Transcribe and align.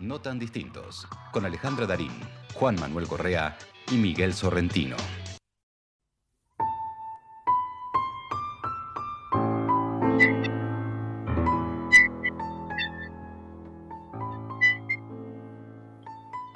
No 0.00 0.20
tan 0.20 0.38
distintos, 0.38 1.08
con 1.32 1.44
Alejandra 1.44 1.84
Darín, 1.84 2.12
Juan 2.54 2.76
Manuel 2.78 3.08
Correa 3.08 3.58
y 3.90 3.96
Miguel 3.96 4.32
Sorrentino. 4.32 4.94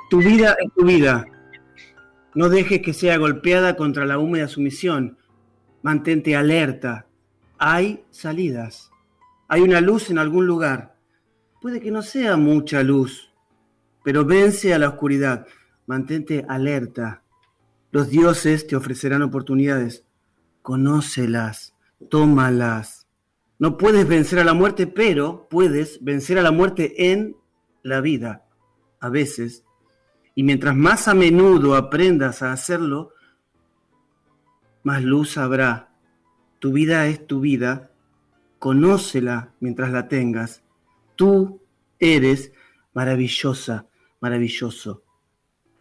Tu 0.08 0.18
vida 0.18 0.54
es 0.60 0.72
tu 0.74 0.84
vida. 0.84 1.24
No 2.36 2.48
dejes 2.48 2.80
que 2.80 2.92
sea 2.92 3.16
golpeada 3.16 3.74
contra 3.74 4.06
la 4.06 4.18
húmeda 4.18 4.46
sumisión. 4.46 5.18
Mantente 5.82 6.36
alerta. 6.36 7.06
Hay 7.58 8.04
salidas. 8.12 8.92
Hay 9.48 9.62
una 9.62 9.80
luz 9.80 10.10
en 10.10 10.18
algún 10.18 10.46
lugar. 10.46 10.96
Puede 11.60 11.80
que 11.80 11.90
no 11.90 12.02
sea 12.02 12.36
mucha 12.36 12.84
luz, 12.84 13.31
pero 14.04 14.24
vence 14.24 14.74
a 14.74 14.78
la 14.78 14.88
oscuridad. 14.88 15.46
Mantente 15.86 16.44
alerta. 16.48 17.22
Los 17.90 18.08
dioses 18.08 18.66
te 18.66 18.76
ofrecerán 18.76 19.22
oportunidades. 19.22 20.04
Conócelas, 20.62 21.74
tómalas. 22.08 23.06
No 23.58 23.76
puedes 23.76 24.08
vencer 24.08 24.38
a 24.38 24.44
la 24.44 24.54
muerte, 24.54 24.86
pero 24.86 25.48
puedes 25.48 26.02
vencer 26.02 26.38
a 26.38 26.42
la 26.42 26.52
muerte 26.52 27.12
en 27.12 27.36
la 27.82 28.00
vida. 28.00 28.44
A 29.00 29.08
veces. 29.08 29.64
Y 30.34 30.42
mientras 30.42 30.74
más 30.74 31.08
a 31.08 31.14
menudo 31.14 31.76
aprendas 31.76 32.42
a 32.42 32.52
hacerlo, 32.52 33.12
más 34.82 35.02
luz 35.02 35.36
habrá. 35.36 35.92
Tu 36.58 36.72
vida 36.72 37.06
es 37.06 37.26
tu 37.26 37.40
vida. 37.40 37.90
Conócela 38.58 39.54
mientras 39.60 39.92
la 39.92 40.08
tengas. 40.08 40.62
Tú 41.16 41.60
eres 41.98 42.52
maravillosa, 42.94 43.86
maravilloso. 44.22 45.02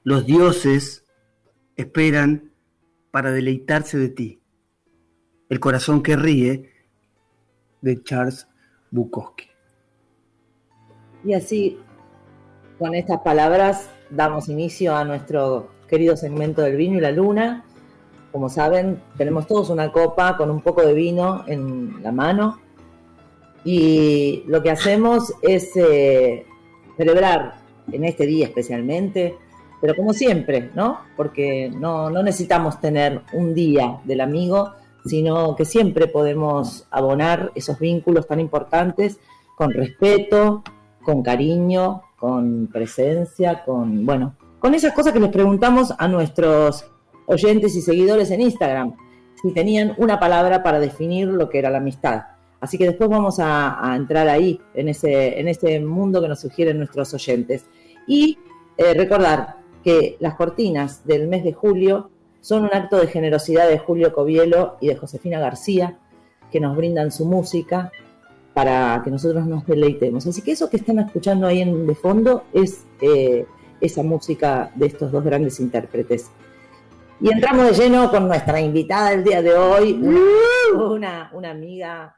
Los 0.04 0.26
dioses 0.26 1.06
esperan 1.78 2.52
para 3.12 3.32
deleitarse 3.32 3.98
de 3.98 4.10
ti. 4.10 4.42
El 5.48 5.60
corazón 5.60 6.02
que 6.02 6.16
ríe 6.16 6.72
de 7.82 8.04
Charles 8.04 8.48
Bukowski. 8.90 9.46
Y 11.24 11.34
así, 11.34 11.78
con 12.80 12.96
estas 12.96 13.22
palabras, 13.22 13.90
damos 14.10 14.50
inicio 14.50 14.96
a 14.96 15.06
nuestro 15.06 15.72
querido 15.88 16.18
segmento 16.18 16.62
del 16.62 16.78
vino 16.78 16.98
y 16.98 17.02
la 17.02 17.12
luna. 17.12 17.64
Como 18.32 18.50
saben, 18.50 19.02
tenemos 19.18 19.46
todos 19.46 19.70
una 19.70 19.92
copa 19.92 20.36
con 20.36 20.50
un 20.50 20.62
poco 20.62 20.82
de 20.82 20.94
vino 20.94 21.44
en 21.48 22.02
la 22.02 22.12
mano 22.12 22.60
y 23.64 24.44
lo 24.48 24.64
que 24.64 24.72
hacemos 24.72 25.34
es 25.44 25.76
eh, 25.76 26.48
celebrar 26.98 27.61
en 27.92 28.04
este 28.04 28.26
día 28.26 28.48
especialmente, 28.48 29.36
pero 29.80 29.96
como 29.96 30.14
siempre, 30.14 30.70
¿no? 30.76 31.00
Porque 31.18 31.70
no, 31.70 32.10
no 32.10 32.22
necesitamos 32.24 32.80
tener 32.80 33.22
un 33.34 33.54
día 33.54 34.00
del 34.04 34.22
amigo, 34.22 34.74
sino 35.06 35.56
que 35.56 35.66
siempre 35.66 36.08
podemos 36.08 36.88
abonar 36.92 37.52
esos 37.56 37.80
vínculos 37.80 38.28
tan 38.28 38.40
importantes 38.40 39.20
con 39.56 39.72
respeto, 39.72 40.64
con 41.04 41.24
cariño, 41.24 42.04
con 42.18 42.68
presencia, 42.68 43.64
con, 43.64 44.06
bueno, 44.06 44.36
con 44.60 44.76
esas 44.76 44.94
cosas 44.94 45.14
que 45.14 45.20
les 45.20 45.32
preguntamos 45.32 45.94
a 45.98 46.08
nuestros 46.08 46.86
oyentes 47.26 47.76
y 47.76 47.82
seguidores 47.82 48.30
en 48.30 48.42
Instagram, 48.42 48.96
si 49.42 49.52
tenían 49.54 49.96
una 49.98 50.20
palabra 50.20 50.62
para 50.62 50.80
definir 50.80 51.28
lo 51.28 51.50
que 51.50 51.58
era 51.60 51.72
la 51.72 51.80
amistad. 51.80 52.24
Así 52.60 52.78
que 52.78 52.86
después 52.86 53.10
vamos 53.10 53.38
a, 53.40 53.94
entrar 53.96 54.28
ahí, 54.28 54.62
en 54.76 54.90
ese, 54.90 55.40
en 55.40 55.48
ese 55.48 55.80
mundo 55.80 56.22
que 56.22 56.28
nos 56.28 56.42
sugieren 56.42 56.78
nuestros 56.78 57.12
oyentes. 57.16 57.66
Y 58.08 58.38
eh, 58.78 58.94
recordar 58.94 59.58
que 59.84 60.18
las 60.20 60.36
cortinas 60.36 61.06
del 61.06 61.28
mes 61.28 61.44
de 61.44 61.54
julio 61.54 62.10
son 62.40 62.64
un 62.64 62.74
acto 62.74 62.98
de 62.98 63.08
generosidad 63.08 63.68
de 63.68 63.78
Julio 63.78 64.14
Covielo 64.14 64.78
y 64.82 64.88
de 64.88 64.96
Josefina 64.96 65.40
García, 65.40 66.00
que 66.52 66.60
nos 66.60 66.76
brindan 66.76 67.12
su 67.12 67.26
música 67.26 67.92
para 68.54 69.02
que 69.04 69.12
nosotros 69.12 69.46
nos 69.46 69.66
deleitemos. 69.66 70.28
Así 70.28 70.42
que 70.42 70.52
eso 70.52 70.70
que 70.70 70.78
están 70.78 71.00
escuchando 71.00 71.48
ahí 71.48 71.62
en 71.62 71.88
de 71.88 71.96
fondo 71.96 72.44
es 72.54 72.86
eh, 73.02 73.46
esa 73.80 74.04
música 74.04 74.72
de 74.76 74.88
estos 74.88 75.12
dos 75.12 75.24
grandes 75.24 75.60
intérpretes. 75.60 76.30
Y 77.22 77.32
entramos 77.32 77.68
de 77.68 77.84
lleno 77.84 78.10
con 78.10 78.28
nuestra 78.28 78.60
invitada 78.60 79.12
del 79.12 79.24
día 79.24 79.42
de 79.42 79.54
hoy, 79.54 79.94
una, 80.74 81.30
amiga 81.50 82.16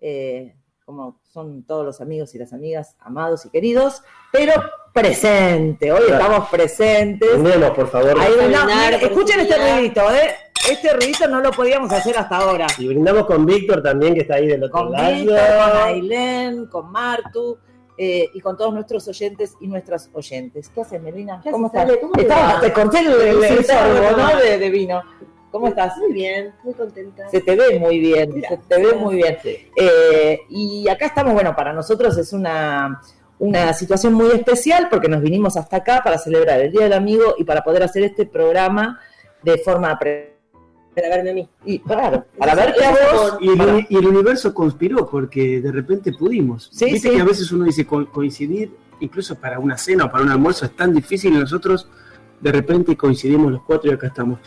eh, 0.00 0.56
como 0.86 1.20
son 1.32 1.64
todos 1.64 1.84
los 1.84 2.00
amigos 2.00 2.32
y 2.36 2.38
las 2.38 2.52
amigas 2.52 2.94
amados 3.00 3.44
y 3.44 3.50
queridos, 3.50 4.02
pero 4.30 4.52
presente. 4.94 5.90
Hoy 5.90 6.04
estamos 6.08 6.48
presentes. 6.48 7.28
por 7.74 7.88
favor. 7.88 8.14
escuchen 9.02 9.40
este 9.40 9.56
ruidito, 9.56 10.02
¿eh? 10.12 10.30
Este 10.70 10.92
ruidito 10.92 11.26
no 11.26 11.40
lo 11.40 11.50
podíamos 11.50 11.92
hacer 11.92 12.16
hasta 12.16 12.36
ahora. 12.36 12.68
Y 12.78 12.86
brindamos 12.86 13.26
con 13.26 13.44
Víctor 13.44 13.82
también, 13.82 14.14
que 14.14 14.20
está 14.20 14.36
ahí 14.36 14.46
del 14.46 14.62
otro 14.62 14.78
con 14.78 14.92
Víctor, 14.92 15.38
con 15.38 15.82
Ailén, 15.82 16.66
con 16.66 16.92
Martu. 16.92 17.58
Eh, 17.98 18.28
y 18.34 18.40
con 18.40 18.58
todos 18.58 18.74
nuestros 18.74 19.08
oyentes 19.08 19.54
y 19.58 19.68
nuestras 19.68 20.10
oyentes. 20.12 20.68
¿Qué 20.68 20.82
haces, 20.82 21.02
Melina? 21.02 21.42
¿Cómo 21.50 21.68
estás? 21.68 22.60
te 22.60 22.70
corté 22.70 22.98
el, 22.98 23.06
¿no? 23.06 24.36
de 24.38 24.70
vino. 24.70 25.02
¿Cómo 25.56 25.68
estás? 25.68 25.96
Muy 25.96 26.12
bien, 26.12 26.52
muy 26.62 26.74
contenta. 26.74 27.30
Se 27.30 27.40
te 27.40 27.56
ve 27.56 27.78
muy 27.78 27.98
bien, 27.98 28.42
se 28.46 28.58
te 28.58 28.76
ve 28.76 28.92
muy 28.92 29.14
bien. 29.16 29.38
Eh, 29.74 30.40
y 30.50 30.86
acá 30.86 31.06
estamos, 31.06 31.32
bueno, 31.32 31.56
para 31.56 31.72
nosotros 31.72 32.18
es 32.18 32.34
una, 32.34 33.00
una 33.38 33.72
situación 33.72 34.12
muy 34.12 34.32
especial 34.32 34.88
porque 34.90 35.08
nos 35.08 35.22
vinimos 35.22 35.56
hasta 35.56 35.78
acá 35.78 36.02
para 36.04 36.18
celebrar 36.18 36.60
el 36.60 36.72
Día 36.72 36.82
del 36.82 36.92
Amigo 36.92 37.36
y 37.38 37.44
para 37.44 37.64
poder 37.64 37.84
hacer 37.84 38.02
este 38.02 38.26
programa 38.26 39.00
de 39.42 39.56
forma 39.56 39.98
para 39.98 41.08
verme 41.08 41.30
a 41.30 41.32
mí. 41.32 41.48
Y 41.64 41.78
claro, 41.78 42.26
para 42.38 42.54
verte 42.54 42.84
a 42.84 42.90
vos. 42.90 43.38
Y 43.40 43.48
el, 43.48 43.86
y 43.88 43.96
el, 43.96 44.06
universo 44.08 44.52
conspiró 44.52 45.08
porque 45.08 45.62
de 45.62 45.72
repente 45.72 46.12
pudimos. 46.12 46.68
Sí, 46.70 46.84
Viste 46.84 47.12
que 47.12 47.20
a 47.22 47.24
veces 47.24 47.50
uno 47.50 47.64
dice 47.64 47.86
coincidir, 47.86 48.76
incluso 49.00 49.34
para 49.36 49.58
una 49.58 49.78
cena 49.78 50.04
o 50.04 50.10
para 50.10 50.22
un 50.22 50.30
almuerzo, 50.32 50.66
es 50.66 50.76
tan 50.76 50.92
difícil 50.92 51.32
y 51.32 51.38
nosotros 51.38 51.88
de 52.40 52.52
repente 52.52 52.94
coincidimos 52.94 53.50
los 53.52 53.62
cuatro 53.62 53.90
y 53.90 53.94
acá 53.94 54.08
estamos. 54.08 54.38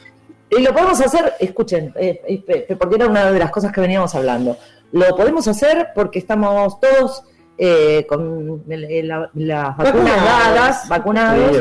Y 0.49 0.61
lo 0.63 0.73
podemos 0.73 0.99
hacer, 0.99 1.33
escuchen, 1.39 1.93
eh, 1.95 2.21
eh, 2.27 2.75
porque 2.77 2.95
era 2.95 3.07
una 3.07 3.31
de 3.31 3.39
las 3.39 3.51
cosas 3.51 3.71
que 3.71 3.81
veníamos 3.81 4.15
hablando. 4.15 4.57
Lo 4.91 5.15
podemos 5.15 5.47
hacer 5.47 5.89
porque 5.93 6.17
estamos 6.19 6.79
todos 6.79 7.23
eh, 7.57 8.05
con 8.07 8.63
las 8.65 9.77
vacunas 9.77 10.23
dadas, 10.23 10.89
vacunados 10.89 11.55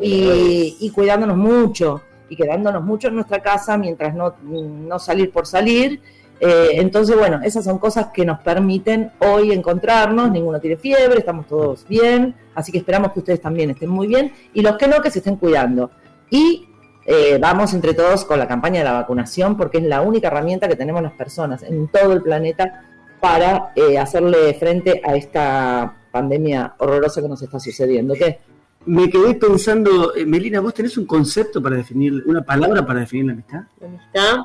y, 0.00 0.90
cuidándonos 0.94 1.36
mucho 1.36 2.00
y 2.30 2.36
quedándonos 2.36 2.82
mucho 2.82 3.08
en 3.08 3.16
nuestra 3.16 3.42
casa 3.42 3.76
mientras 3.76 4.14
no, 4.14 4.36
no 4.42 4.98
salir 4.98 5.30
por 5.30 5.46
salir. 5.46 6.00
entonces, 6.40 7.14
bueno, 7.18 7.40
esas 7.44 7.64
son 7.64 7.78
cosas 7.78 8.06
que 8.14 8.24
nos 8.24 8.40
permiten 8.40 9.10
hoy 9.18 9.52
encontrarnos, 9.52 10.30
ninguno 10.30 10.58
tiene 10.58 10.78
fiebre, 10.78 11.18
estamos 11.18 11.46
todos 11.46 11.86
bien, 11.86 12.34
así 12.54 12.72
que 12.72 12.78
esperamos 12.78 13.12
que 13.12 13.18
ustedes 13.18 13.42
también 13.42 13.68
estén 13.68 13.90
muy 13.90 14.06
bien 14.06 14.32
y 14.54 14.62
los 14.62 14.78
que 14.78 14.88
no, 14.88 15.02
que 15.02 15.10
se 15.10 15.18
estén 15.18 15.36
cuidando. 15.36 15.90
Y 16.30 16.69
eh, 17.12 17.38
vamos 17.38 17.74
entre 17.74 17.92
todos 17.92 18.24
con 18.24 18.38
la 18.38 18.46
campaña 18.46 18.78
de 18.78 18.84
la 18.84 18.92
vacunación 18.92 19.56
porque 19.56 19.78
es 19.78 19.84
la 19.84 20.00
única 20.00 20.28
herramienta 20.28 20.68
que 20.68 20.76
tenemos 20.76 21.02
las 21.02 21.10
personas 21.14 21.64
en 21.64 21.88
todo 21.88 22.12
el 22.12 22.22
planeta 22.22 22.84
para 23.20 23.72
eh, 23.74 23.98
hacerle 23.98 24.54
frente 24.54 25.02
a 25.04 25.16
esta 25.16 25.96
pandemia 26.12 26.76
horrorosa 26.78 27.20
que 27.20 27.28
nos 27.28 27.42
está 27.42 27.58
sucediendo. 27.58 28.14
¿Qué? 28.14 28.38
Me 28.86 29.10
quedé 29.10 29.34
pensando, 29.34 30.14
eh, 30.14 30.24
Melina, 30.24 30.60
¿vos 30.60 30.72
tenés 30.72 30.96
un 30.98 31.04
concepto 31.04 31.60
para 31.60 31.74
definir, 31.74 32.22
una 32.26 32.42
palabra 32.42 32.86
para 32.86 33.00
definir 33.00 33.26
la 33.26 33.32
amistad? 33.32 33.60
La 33.80 33.88
amistad, 33.88 34.36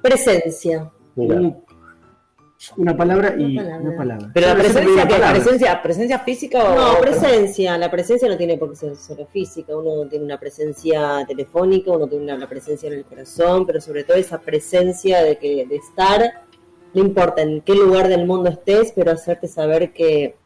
presencia. 0.00 0.90
Una 2.76 2.94
palabra 2.94 3.34
y 3.38 3.56
una 3.56 3.96
palabra. 3.96 4.30
Pero 4.34 4.48
la 4.48 4.54
presencia, 4.54 5.08
presencia, 5.32 5.82
presencia 5.82 6.18
física 6.18 6.62
o 6.62 6.74
no 6.74 7.00
presencia. 7.00 7.78
La 7.78 7.90
presencia 7.90 8.28
no 8.28 8.36
tiene 8.36 8.58
por 8.58 8.70
qué 8.70 8.76
ser 8.76 8.96
solo 8.96 9.26
física. 9.26 9.74
Uno 9.74 10.06
tiene 10.08 10.26
una 10.26 10.38
presencia 10.38 11.24
telefónica, 11.26 11.90
uno 11.90 12.06
tiene 12.06 12.34
una, 12.34 12.46
presencia 12.46 12.88
en 12.88 12.98
el 12.98 13.04
corazón, 13.04 13.64
pero 13.64 13.80
sobre 13.80 14.04
todo 14.04 14.18
esa 14.18 14.40
presencia 14.40 15.22
de 15.22 15.38
que 15.38 15.64
de 15.66 15.76
estar, 15.76 16.42
no 16.92 17.00
importa 17.00 17.40
en 17.40 17.62
qué 17.62 17.74
lugar 17.74 18.08
del 18.08 18.26
mundo 18.26 18.50
estés, 18.50 18.92
pero 18.94 19.12
hacerte 19.12 19.48
saber 19.48 19.94
que 19.94 20.36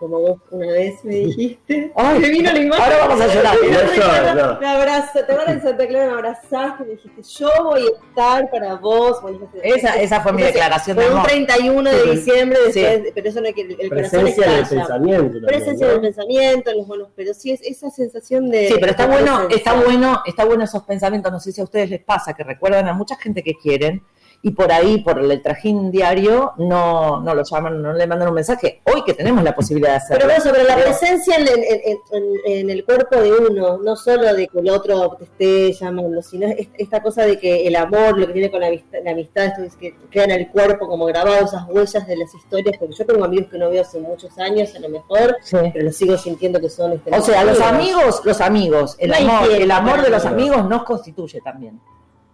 como 0.00 0.18
vos 0.18 0.38
una 0.50 0.66
vez 0.66 1.04
me 1.04 1.14
dijiste. 1.14 1.92
Ay, 1.94 2.18
me 2.20 2.28
vino 2.30 2.50
la 2.50 2.58
imagen. 2.58 2.82
Ahora 2.82 3.06
vamos 3.06 3.20
a 3.20 3.26
llorar. 3.34 4.58
Me 4.58 4.66
abrazaste, 4.66 5.22
te 5.24 5.34
van 5.34 5.50
en 5.50 5.62
Santa 5.62 5.86
Clara, 5.86 6.06
me 6.06 6.12
abrazaste, 6.14 6.84
me 6.84 6.90
dijiste, 6.92 7.22
yo 7.38 7.50
voy 7.62 7.82
a 7.82 8.08
estar 8.08 8.50
para 8.50 8.76
vos. 8.76 9.18
Esa, 9.62 10.00
esa 10.00 10.22
fue 10.22 10.32
mi 10.32 10.42
declaración 10.42 10.96
de 10.96 11.04
amor. 11.04 11.28
Fue 11.28 11.38
un 11.38 11.46
31 11.46 11.90
de 11.90 12.02
diciembre, 12.12 12.58
después, 12.64 13.12
pero 13.14 13.28
eso 13.28 13.40
no 13.42 13.48
es 13.48 13.54
que 13.54 13.60
el, 13.60 13.88
Presencia 13.90 14.50
del 14.50 14.66
pensamiento. 14.66 15.46
Presencia 15.46 15.88
del 15.88 16.00
pensamiento, 16.00 16.72
los 16.74 16.86
buenos, 16.86 17.08
pero 17.14 17.34
sí 17.34 17.50
es 17.50 17.60
esa 17.60 17.90
sensación 17.90 18.48
de. 18.48 18.68
Sí, 18.68 18.74
pero 18.80 18.92
está 18.92 19.06
bueno, 19.06 19.48
está 19.50 19.74
bueno, 19.74 20.22
está 20.24 20.46
bueno 20.46 20.64
esos 20.64 20.82
pensamientos. 20.84 21.30
No 21.30 21.40
sé 21.40 21.52
si 21.52 21.60
a 21.60 21.64
ustedes 21.64 21.90
les 21.90 22.02
pasa 22.02 22.32
que 22.32 22.42
recuerdan 22.42 22.88
a 22.88 22.94
mucha 22.94 23.16
gente 23.16 23.42
que 23.42 23.54
quieren 23.54 24.02
y 24.42 24.52
por 24.52 24.72
ahí, 24.72 25.02
por 25.02 25.18
el 25.18 25.42
trajín 25.42 25.90
diario, 25.90 26.52
no, 26.56 27.20
no 27.20 27.34
lo 27.34 27.42
llaman, 27.44 27.82
no 27.82 27.92
le 27.92 28.06
mandan 28.06 28.28
un 28.28 28.34
mensaje. 28.34 28.80
Hoy 28.90 29.04
que 29.04 29.12
tenemos 29.12 29.44
la 29.44 29.54
posibilidad 29.54 29.90
de 29.90 29.96
hacerlo. 29.96 30.16
Pero 30.18 30.28
bueno, 30.30 30.42
sobre 30.42 30.64
la 30.64 30.76
presencia 30.82 31.36
en, 31.36 31.46
en- 31.48 31.98
en- 32.12 32.34
en- 32.46 32.70
el 32.70 32.84
cuerpo 32.86 33.20
de 33.20 33.32
uno, 33.32 33.76
no 33.78 33.96
solo 33.96 34.32
de 34.34 34.48
que 34.48 34.58
el 34.58 34.70
otro 34.70 35.16
te 35.18 35.24
esté 35.24 35.72
llamando, 35.74 36.22
sino 36.22 36.46
es- 36.48 36.68
esta 36.78 37.02
cosa 37.02 37.24
de 37.26 37.38
que 37.38 37.66
el 37.66 37.76
amor, 37.76 38.18
lo 38.18 38.26
que 38.28 38.32
tiene 38.32 38.50
con 38.50 38.60
la 38.60 38.68
amistad, 38.68 38.98
la 39.04 39.10
amistad 39.10 39.44
esto 39.44 39.62
es 39.62 39.76
que 39.76 39.94
queda 40.10 40.24
en 40.24 40.30
el 40.30 40.48
cuerpo 40.48 40.88
como 40.88 41.04
grabado 41.04 41.44
esas 41.44 41.68
huellas 41.68 42.06
de 42.06 42.16
las 42.16 42.34
historias, 42.34 42.76
porque 42.78 42.94
yo 42.94 43.04
tengo 43.06 43.24
amigos 43.24 43.48
que 43.50 43.58
no 43.58 43.68
veo 43.68 43.82
hace 43.82 44.00
muchos 44.00 44.38
años, 44.38 44.74
a 44.74 44.78
lo 44.78 44.88
mejor, 44.88 45.36
Sí. 45.42 45.58
pero 45.72 45.84
los 45.84 45.96
sigo 45.96 46.16
sintiendo 46.16 46.58
que 46.60 46.70
son 46.70 46.92
este, 46.92 47.14
O 47.14 47.20
sea, 47.20 47.44
los 47.44 47.60
amigos, 47.60 48.22
los 48.24 48.40
amigos, 48.40 48.96
el 48.98 49.10
No 49.10 49.16
amor, 49.16 49.50
el 49.52 49.70
amor 49.70 50.02
de 50.02 50.08
los 50.08 50.24
amigos 50.24 50.66
nos 50.66 50.84
constituye 50.84 51.40
también. 51.42 51.78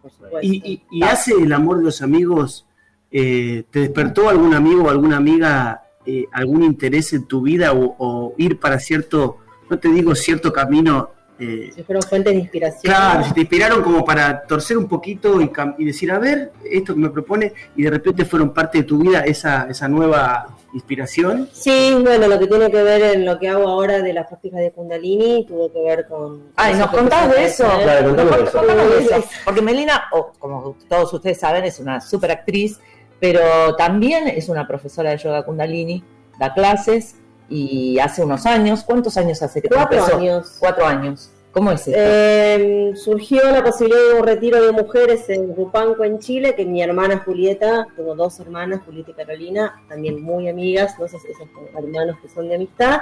Por 0.07 0.13
supuesto. 0.13 0.39
¿Y, 0.43 0.63
y- 0.65 0.83
y 0.99 1.03
hace 1.03 1.33
el 1.35 1.53
amor 1.53 1.79
de 1.79 1.85
los 1.85 2.03
amigos? 2.03 2.65
eh, 3.13 3.65
¿Te 3.71 3.81
despertó 3.81 4.29
algún 4.29 4.53
amigo 4.55 4.85
o 4.85 4.91
alguna 4.91 5.17
amiga 5.17 5.83
eh, 6.05 6.27
algún 6.33 6.63
interés 6.65 7.13
en 7.13 7.25
tu 7.25 7.41
vida 7.43 7.73
o, 7.73 7.95
o 7.99 8.35
ir 8.37 8.59
para 8.61 8.79
cierto, 8.79 9.39
no 9.71 9.79
te 9.79 9.89
digo 9.89 10.15
cierto 10.15 10.53
camino? 10.53 11.11
Eh, 11.39 11.71
si 11.75 11.83
fueron 11.83 12.03
fuentes 12.03 12.33
de 12.33 12.41
inspiración. 12.41 12.93
Claro, 12.93 13.25
si 13.25 13.33
te 13.33 13.41
inspiraron 13.41 13.83
como 13.83 14.05
para 14.05 14.43
torcer 14.43 14.79
un 14.79 14.89
poquito 14.89 15.41
y, 15.41 15.51
y 15.79 15.85
decir, 15.85 16.11
a 16.11 16.19
ver, 16.19 16.53
esto 16.65 16.95
que 16.95 17.01
me 17.01 17.11
propone, 17.11 17.53
y 17.77 17.83
de 17.83 17.91
repente 17.91 18.25
fueron 18.25 18.55
parte 18.55 18.79
de 18.79 18.85
tu 18.85 18.99
vida 18.99 19.21
esa, 19.21 19.67
esa 19.69 19.89
nueva 19.89 20.57
inspiración. 20.73 21.49
Sí, 21.53 21.97
bueno, 22.03 22.29
lo 22.29 22.39
que 22.39 22.47
tiene 22.47 22.71
que 22.71 22.83
ver 22.83 23.17
en 23.17 23.25
lo 23.25 23.39
que 23.39 23.49
hago 23.49 23.69
ahora 23.69 24.03
de 24.03 24.13
las 24.13 24.27
prácticas 24.27 24.61
de 24.61 24.73
Kundalini 24.73 25.47
tuvo 25.47 25.73
que 25.73 25.81
ver 25.81 26.07
con... 26.07 26.51
Ay, 26.57 26.75
¿nos 26.75 26.91
contás 26.91 27.31
de 27.31 27.45
eso? 27.47 27.65
Claro, 27.65 28.09
contame 28.09 28.37
de 28.37 28.43
eso. 28.45 28.59
Contanos 28.59 28.93
eso. 29.01 29.25
Porque 29.45 29.63
Melina, 29.63 30.05
o 30.13 30.33
como 30.39 30.77
todos 30.89 31.13
ustedes 31.15 31.39
saben, 31.41 31.65
es 31.65 31.79
una 31.81 32.01
super 32.01 32.31
actriz, 32.31 32.79
pero 33.21 33.75
también 33.77 34.29
es 34.29 34.49
una 34.49 34.67
profesora 34.67 35.11
de 35.11 35.17
yoga 35.17 35.45
kundalini, 35.45 36.05
da 36.39 36.53
clases 36.53 37.17
y 37.49 37.99
hace 37.99 38.25
unos 38.25 38.47
años, 38.47 38.83
¿cuántos 38.85 39.17
años 39.17 39.43
hace 39.43 39.63
que 39.63 39.69
Cuatro 39.69 39.99
empezó? 39.99 40.17
años. 40.19 40.57
Cuatro 40.59 40.87
años. 40.87 41.31
¿Cómo 41.53 41.73
es 41.73 41.89
esto? 41.89 41.93
Eh, 41.99 42.93
surgió 42.97 43.43
la 43.51 43.65
posibilidad 43.65 44.13
de 44.13 44.21
un 44.21 44.27
retiro 44.27 44.63
de 44.63 44.73
mujeres 44.73 45.27
en 45.31 45.57
Rupanco, 45.57 46.05
en 46.05 46.19
Chile, 46.19 46.55
que 46.55 46.67
mi 46.67 46.83
hermana 46.83 47.23
Julieta, 47.25 47.87
tengo 47.97 48.15
dos 48.15 48.39
hermanas, 48.41 48.83
Julieta 48.85 49.13
y 49.13 49.15
Carolina, 49.15 49.83
también 49.89 50.23
muy 50.23 50.51
amigas, 50.51 50.99
¿no? 50.99 51.07
esos, 51.07 51.25
esos 51.25 51.49
hermanos 51.75 52.17
que 52.21 52.29
son 52.29 52.49
de 52.49 52.57
amistad, 52.57 53.01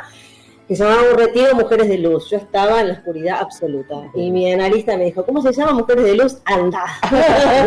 que 0.66 0.76
se 0.76 0.82
llamaba 0.82 1.10
un 1.12 1.18
retiro 1.18 1.54
Mujeres 1.54 1.88
de 1.88 1.98
Luz. 1.98 2.30
Yo 2.30 2.38
estaba 2.38 2.80
en 2.80 2.88
la 2.88 2.94
oscuridad 2.94 3.38
absoluta. 3.40 3.94
Y 4.14 4.30
mi 4.30 4.50
analista 4.52 4.96
me 4.96 5.04
dijo, 5.04 5.24
¿cómo 5.24 5.42
se 5.42 5.52
llama 5.52 5.72
Mujeres 5.72 6.04
de 6.04 6.14
Luz? 6.16 6.38
Anda. 6.44 6.84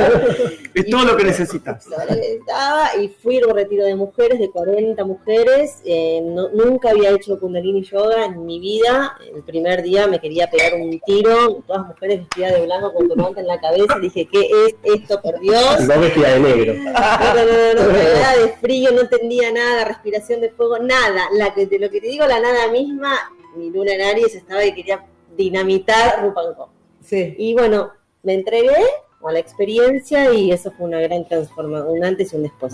Es 0.73 0.85
todo 0.91 1.05
lo 1.05 1.17
que 1.17 1.23
necesitas. 1.23 1.88
Lo 1.88 1.97
necesitaba 2.15 2.89
y 3.01 3.07
fui 3.09 3.39
a 3.41 3.47
un 3.47 3.55
retiro 3.55 3.83
de 3.85 3.95
mujeres, 3.95 4.39
de 4.39 4.49
40 4.51 5.03
mujeres. 5.05 5.81
eh, 5.85 6.21
no- 6.23 6.49
nunca 6.49 6.91
había 6.91 7.09
hecho 7.11 7.39
Kundalini 7.39 7.83
Yoga 7.83 8.25
en 8.25 8.45
mi 8.45 8.59
vida. 8.59 9.17
El 9.33 9.41
primer 9.44 9.81
día 9.81 10.05
me 10.07 10.19
quería 10.19 10.49
pegar 10.51 10.75
un 10.75 10.99
tiro, 11.05 11.63
todas 11.65 11.88
mujeres 11.88 12.19
vestidas 12.19 12.53
de 12.53 12.61
blanco 12.65 12.94
con 12.94 13.07
turbante 13.07 13.39
en 13.41 13.47
la 13.47 13.59
cabeza. 13.59 13.97
Dije, 13.99 14.27
¿qué 14.31 14.41
es 14.67 14.75
esto, 14.83 15.19
por 15.21 15.39
Dios? 15.39 15.77
Y 15.79 15.88
vos 15.88 15.99
vestida 15.99 16.29
de 16.33 16.39
negro. 16.41 16.73
No, 16.75 16.94
no, 16.94 17.83
no, 17.83 17.88
no, 17.88 17.94
nada 17.94 18.38
de 18.38 18.47
frío, 18.61 18.91
no 18.91 19.01
entendía 19.01 19.51
nada, 19.51 19.83
respiración 19.85 20.41
de 20.41 20.49
fuego, 20.51 20.77
nada. 20.79 21.23
La 21.33 21.53
que, 21.55 21.65
de 21.65 21.79
lo 21.79 21.89
que 21.89 22.01
te 22.01 22.07
digo, 22.07 22.25
la 22.27 22.39
nada 22.39 22.67
misma, 22.88 23.13
mi 23.56 23.69
luna 23.69 23.94
en 23.94 24.01
Aries 24.01 24.36
estaba 24.36 24.62
que 24.62 24.75
quería 24.75 25.06
dinamitar 25.36 26.24
Rupanco. 26.24 26.69
Sí. 27.01 27.36
Y 27.38 27.54
bueno, 27.54 27.92
me 28.24 28.34
entregué 28.34 28.75
a 29.24 29.31
la 29.31 29.39
experiencia 29.39 30.34
y 30.34 30.51
eso 30.51 30.72
fue 30.72 30.86
una 30.86 31.00
gran 31.01 31.28
transformación, 31.28 31.98
un 31.98 32.04
antes 32.04 32.34
y 32.34 32.36
un 32.36 32.44
después 32.44 32.74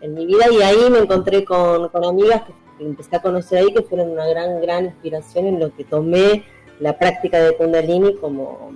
en, 0.00 0.14
mi 0.14 0.26
vida. 0.26 0.46
Y 0.50 0.62
ahí 0.62 0.90
me 0.90 0.98
encontré 0.98 1.44
con, 1.44 1.88
con 1.88 2.04
amigas 2.04 2.42
que, 2.42 2.52
que 2.78 2.84
empecé 2.84 3.16
a 3.16 3.22
conocer 3.22 3.58
ahí, 3.58 3.72
que 3.72 3.82
fueron 3.82 4.10
una 4.10 4.26
gran, 4.26 4.60
gran 4.60 4.86
inspiración 4.86 5.46
en 5.46 5.60
lo 5.60 5.74
que 5.74 5.84
tomé 5.84 6.44
la 6.80 6.96
práctica 6.96 7.40
de 7.40 7.56
Kundalini 7.56 8.14
como 8.16 8.72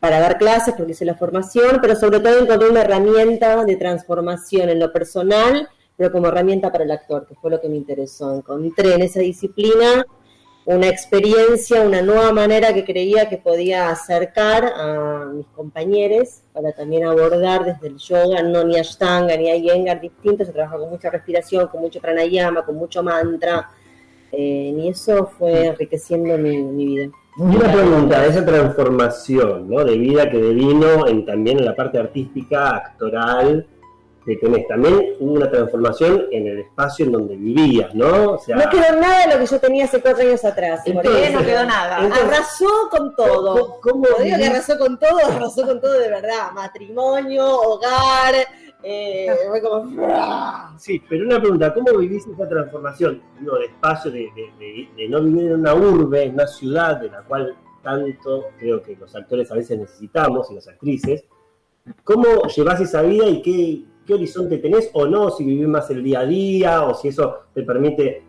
para 0.00 0.20
dar 0.20 0.38
clases, 0.38 0.74
porque 0.76 0.92
hice 0.92 1.04
la 1.04 1.16
formación, 1.16 1.78
pero 1.80 1.96
sobre 1.96 2.20
todo 2.20 2.38
encontré 2.38 2.68
una 2.68 2.82
herramienta 2.82 3.64
de 3.64 3.76
transformación 3.76 4.68
en 4.68 4.78
lo 4.78 4.92
personal, 4.92 5.68
pero 5.98 6.12
como 6.12 6.28
herramienta 6.28 6.70
para 6.70 6.84
el 6.84 6.92
actor, 6.92 7.26
que 7.26 7.34
fue 7.34 7.50
lo 7.50 7.60
que 7.60 7.68
me 7.68 7.76
interesó. 7.76 8.36
Encontré 8.36 8.94
en 8.94 9.02
esa 9.02 9.18
disciplina 9.18 10.06
una 10.64 10.86
experiencia, 10.86 11.82
una 11.82 12.02
nueva 12.02 12.30
manera 12.32 12.72
que 12.72 12.84
creía 12.84 13.28
que 13.28 13.36
podía 13.36 13.90
acercar 13.90 14.64
a 14.64 15.24
mis 15.34 15.46
compañeros 15.48 16.42
para 16.52 16.72
también 16.72 17.04
abordar 17.04 17.64
desde 17.64 17.88
el 17.88 17.96
yoga, 17.96 18.42
no 18.42 18.62
ni 18.62 18.78
ashtanga 18.78 19.36
ni 19.36 19.50
iyengar 19.50 20.00
distinto, 20.00 20.44
se 20.44 20.52
trabaja 20.52 20.78
con 20.78 20.90
mucha 20.90 21.10
respiración, 21.10 21.66
con 21.66 21.80
mucho 21.80 22.00
pranayama, 22.00 22.64
con 22.64 22.76
mucho 22.76 23.02
mantra, 23.02 23.68
eh, 24.30 24.74
y 24.76 24.88
eso 24.88 25.30
fue 25.38 25.66
enriqueciendo 25.66 26.38
mi, 26.38 26.62
vida. 26.84 27.10
Una 27.38 27.72
pregunta, 27.72 28.26
esa 28.26 28.44
transformación 28.44 29.70
¿no? 29.70 29.84
de 29.84 29.96
vida 29.96 30.30
que 30.30 30.38
devino 30.38 31.08
en, 31.08 31.24
también 31.24 31.58
en 31.58 31.64
la 31.64 31.74
parte 31.74 31.98
artística, 31.98 32.76
actoral, 32.76 33.66
que 34.24 34.36
tenés, 34.36 34.66
también 34.68 35.14
hubo 35.20 35.32
una 35.32 35.50
transformación 35.50 36.26
en 36.30 36.46
el 36.46 36.58
espacio 36.60 37.06
en 37.06 37.12
donde 37.12 37.36
vivías, 37.36 37.94
¿no? 37.94 38.32
O 38.32 38.38
sea, 38.38 38.56
No 38.56 38.68
quedó 38.68 39.00
nada 39.00 39.26
de 39.26 39.32
lo 39.34 39.40
que 39.40 39.46
yo 39.46 39.58
tenía 39.60 39.84
hace 39.86 40.00
cuatro 40.02 40.22
años 40.26 40.44
atrás. 40.44 40.80
por 40.84 40.94
Entonces, 40.96 41.32
no 41.32 41.40
quedó 41.40 41.64
nada. 41.64 41.98
entonces- 42.04 42.24
arrasó 42.26 42.66
con 42.90 43.16
todo. 43.16 43.78
¿Cómo- 43.80 43.80
cómo 43.80 44.06
digo 44.22 44.36
que 44.36 44.44
arrasó 44.46 44.78
con 44.78 44.98
todo, 44.98 45.18
arrasó 45.26 45.66
con 45.66 45.80
todo 45.80 45.98
de 45.98 46.08
verdad. 46.10 46.52
Matrimonio, 46.54 47.46
hogar, 47.60 48.34
eh, 48.82 49.26
fue 49.48 49.62
como... 49.62 50.76
Sí, 50.78 51.02
Pero 51.08 51.24
una 51.24 51.40
pregunta, 51.40 51.72
¿cómo 51.72 51.96
vivís 51.98 52.26
esa 52.26 52.48
transformación 52.48 53.22
digo, 53.40 53.58
de 53.58 53.64
espacio, 53.66 54.10
de, 54.10 54.28
de- 54.36 54.52
de- 54.58 54.88
de 54.96 55.08
no 55.08 55.22
vivir 55.22 55.44
en 55.52 55.60
una 55.60 55.74
urbe, 55.74 56.24
en 56.24 56.34
una 56.34 56.46
ciudad 56.46 56.96
de 57.00 57.08
la 57.10 57.22
cual 57.22 57.56
tanto 57.82 58.46
creo 58.58 58.82
que 58.82 58.94
los 58.96 59.14
actores 59.16 59.50
a 59.50 59.54
veces 59.54 59.78
necesitamos 59.78 60.50
y 60.50 60.54
las 60.56 60.68
actrices? 60.68 61.24
¿Cómo 62.04 62.26
llevas 62.54 62.80
esa 62.82 63.00
vida 63.02 63.24
y 63.26 63.40
qué, 63.40 63.82
qué 64.08 64.14
horizonte 64.14 64.56
tenés 64.58 64.90
o 64.94 65.06
no? 65.06 65.30
Si 65.30 65.44
vivís 65.44 65.68
más 65.68 65.88
el 65.90 66.02
día 66.02 66.20
a 66.20 66.26
día 66.26 66.82
o 66.82 66.94
si 66.94 67.08
eso 67.08 67.40
te 67.54 67.62
permite 67.62 68.22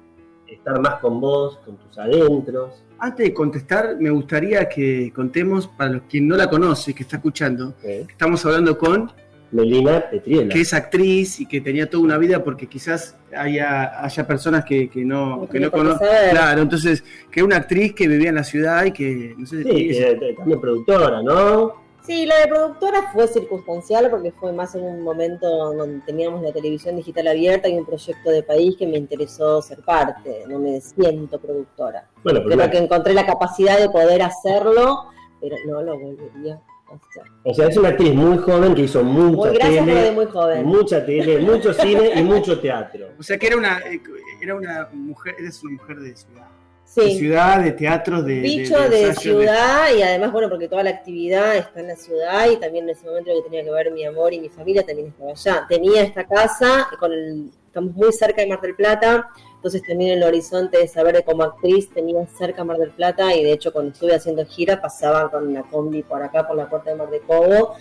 estar 0.45 0.79
más 0.81 0.99
con 0.99 1.21
vos, 1.21 1.57
con 1.65 1.77
tus 1.77 1.97
adentros. 1.97 2.83
antes 2.99 3.27
de 3.27 3.33
contestar, 3.33 3.95
me 3.97 4.09
gustaría 4.09 4.67
que 4.67 5.11
contemos, 5.15 5.67
para 5.67 5.91
los 5.91 6.01
quien 6.03 6.27
no 6.27 6.35
la 6.35 6.49
conoce, 6.49 6.93
que 6.93 7.03
está 7.03 7.15
escuchando, 7.15 7.73
¿eh? 7.81 8.03
que 8.05 8.11
estamos 8.11 8.45
hablando 8.45 8.77
con, 8.77 9.09
Melina 9.51 10.09
Petriela. 10.11 10.53
que 10.53 10.61
es 10.61 10.73
actriz 10.73 11.39
y 11.39 11.45
que 11.45 11.61
tenía 11.61 11.89
toda 11.89 12.03
una 12.03 12.17
vida, 12.17 12.43
porque 12.43 12.67
quizás 12.67 13.17
haya, 13.35 14.03
haya 14.03 14.27
personas 14.27 14.65
que, 14.65 14.89
que 14.89 15.05
no, 15.05 15.47
que 15.49 15.59
no 15.61 15.71
conocen. 15.71 16.07
Claro, 16.31 16.61
entonces, 16.61 17.03
que 17.31 17.41
una 17.41 17.55
actriz 17.55 17.93
que 17.93 18.07
vivía 18.07 18.29
en 18.29 18.35
la 18.35 18.43
ciudad 18.43 18.85
y 18.85 18.91
que, 18.91 19.33
no 19.37 19.45
sé, 19.45 19.63
Sí, 19.63 19.69
que, 19.69 20.11
eh, 20.11 20.35
también 20.35 20.59
productora, 20.59 21.23
¿no? 21.23 21.78
Sí, 22.01 22.25
la 22.25 22.39
de 22.39 22.47
productora 22.47 23.11
fue 23.13 23.27
circunstancial 23.27 24.09
porque 24.09 24.31
fue 24.31 24.51
más 24.51 24.73
en 24.75 24.83
un 24.83 25.01
momento 25.01 25.47
donde 25.73 25.99
teníamos 26.05 26.41
la 26.41 26.51
televisión 26.51 26.95
digital 26.95 27.27
abierta 27.27 27.67
y 27.69 27.77
un 27.77 27.85
proyecto 27.85 28.31
de 28.31 28.41
país 28.41 28.75
que 28.77 28.87
me 28.87 28.97
interesó 28.97 29.61
ser 29.61 29.79
parte. 29.83 30.43
No 30.47 30.59
me 30.59 30.81
siento 30.81 31.39
productora. 31.39 32.07
Bueno, 32.23 32.41
Creo 32.43 32.69
que 32.71 32.77
encontré 32.77 33.13
la 33.13 33.25
capacidad 33.25 33.79
de 33.79 33.89
poder 33.89 34.21
hacerlo, 34.23 35.05
pero 35.39 35.55
no 35.67 35.81
lo 35.83 35.99
volvería 35.99 36.55
a 36.91 36.95
hacer. 36.95 37.23
o 37.43 37.53
sea, 37.53 37.67
es 37.67 37.77
una 37.77 37.89
actriz 37.89 38.13
muy 38.15 38.37
joven 38.39 38.73
que 38.73 38.81
hizo 38.83 39.03
mucha 39.03 39.49
Muy 39.49 39.57
gracias, 39.57 39.85
pero 39.85 39.95
de 39.97 40.01
tele, 40.03 40.11
muy 40.15 40.25
joven. 40.25 40.65
mucha 40.65 41.05
tele, 41.05 41.39
mucho 41.39 41.73
cine 41.73 42.11
y 42.15 42.23
mucho 42.23 42.59
teatro. 42.59 43.09
O 43.19 43.23
sea 43.23 43.37
que 43.37 43.47
era 43.47 43.57
una, 43.57 43.79
eh, 43.81 44.01
era 44.41 44.55
una 44.55 44.89
mujer, 44.93 45.35
eres 45.37 45.61
una 45.63 45.73
mujer 45.73 45.97
de 45.99 46.15
ciudad. 46.15 46.47
De 46.95 47.11
ciudad, 47.11 47.63
de 47.63 47.71
teatro, 47.71 48.23
de. 48.23 48.39
bicho 48.39 48.77
de, 48.89 49.13
ciudad 49.13 49.93
y 49.95 50.01
además, 50.01 50.31
bueno, 50.31 50.49
porque 50.49 50.67
toda 50.67 50.83
la 50.83 50.89
actividad 50.89 51.55
está 51.55 51.81
en 51.81 51.87
la 51.87 51.95
ciudad 51.95 52.49
y 52.49 52.57
también 52.57 52.85
en 52.85 52.91
ese 52.91 53.05
momento 53.05 53.31
lo 53.31 53.43
que 53.43 53.49
tenía 53.49 53.63
que 53.63 53.71
ver 53.71 53.91
mi 53.91 54.03
amor 54.05 54.33
y 54.33 54.39
mi 54.39 54.49
familia 54.49 54.83
también 54.83 55.09
estaba 55.09 55.31
allá. 55.31 55.65
Tenía 55.69 56.01
esta 56.01 56.25
casa, 56.25 56.87
con 56.99 57.13
el, 57.13 57.51
estamos 57.67 57.93
muy 57.93 58.11
cerca 58.11 58.41
de 58.41 58.47
Mar 58.47 58.59
del 58.61 58.75
Plata, 58.75 59.27
entonces 59.55 59.83
también 59.87 60.17
el 60.17 60.23
horizonte 60.23 60.79
de 60.79 60.87
saber 60.87 61.15
de 61.15 61.23
como 61.23 61.43
actriz 61.43 61.89
tenía 61.89 62.25
cerca 62.27 62.63
Mar 62.63 62.77
del 62.77 62.91
Plata 62.91 63.35
y 63.35 63.43
de 63.43 63.51
hecho 63.51 63.71
cuando 63.71 63.91
estuve 63.91 64.15
haciendo 64.15 64.43
gira 64.45 64.81
pasaba 64.81 65.29
con 65.29 65.53
la 65.53 65.61
combi 65.63 66.01
por 66.01 66.23
acá, 66.23 66.47
por 66.47 66.57
la 66.57 66.67
puerta 66.67 66.89
de 66.89 66.95
Mar 66.95 67.09
de 67.09 67.19
Cobo. 67.21 67.75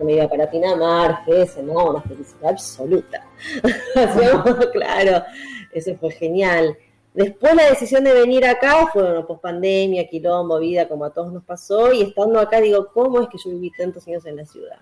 Me 0.00 0.14
iba 0.14 0.28
para 0.28 0.50
Pinamar, 0.50 1.24
Gese, 1.24 1.62
no, 1.62 1.90
una 1.90 2.02
felicidad 2.02 2.50
absoluta. 2.50 3.24
Claro, 4.72 5.24
eso 5.72 5.96
fue 5.96 6.10
genial. 6.10 6.76
Después 7.18 7.52
la 7.56 7.68
decisión 7.68 8.04
de 8.04 8.12
venir 8.12 8.46
acá 8.46 8.86
fue, 8.92 9.02
bueno, 9.02 9.26
post 9.26 9.42
pandemia, 9.42 10.06
quilombo, 10.06 10.60
vida, 10.60 10.86
como 10.86 11.04
a 11.04 11.10
todos 11.10 11.32
nos 11.32 11.42
pasó, 11.42 11.92
y 11.92 12.02
estando 12.02 12.38
acá 12.38 12.60
digo, 12.60 12.90
¿cómo 12.94 13.20
es 13.20 13.28
que 13.28 13.38
yo 13.44 13.50
viví 13.50 13.72
tantos 13.76 14.06
años 14.06 14.24
en 14.24 14.36
la 14.36 14.46
ciudad? 14.46 14.76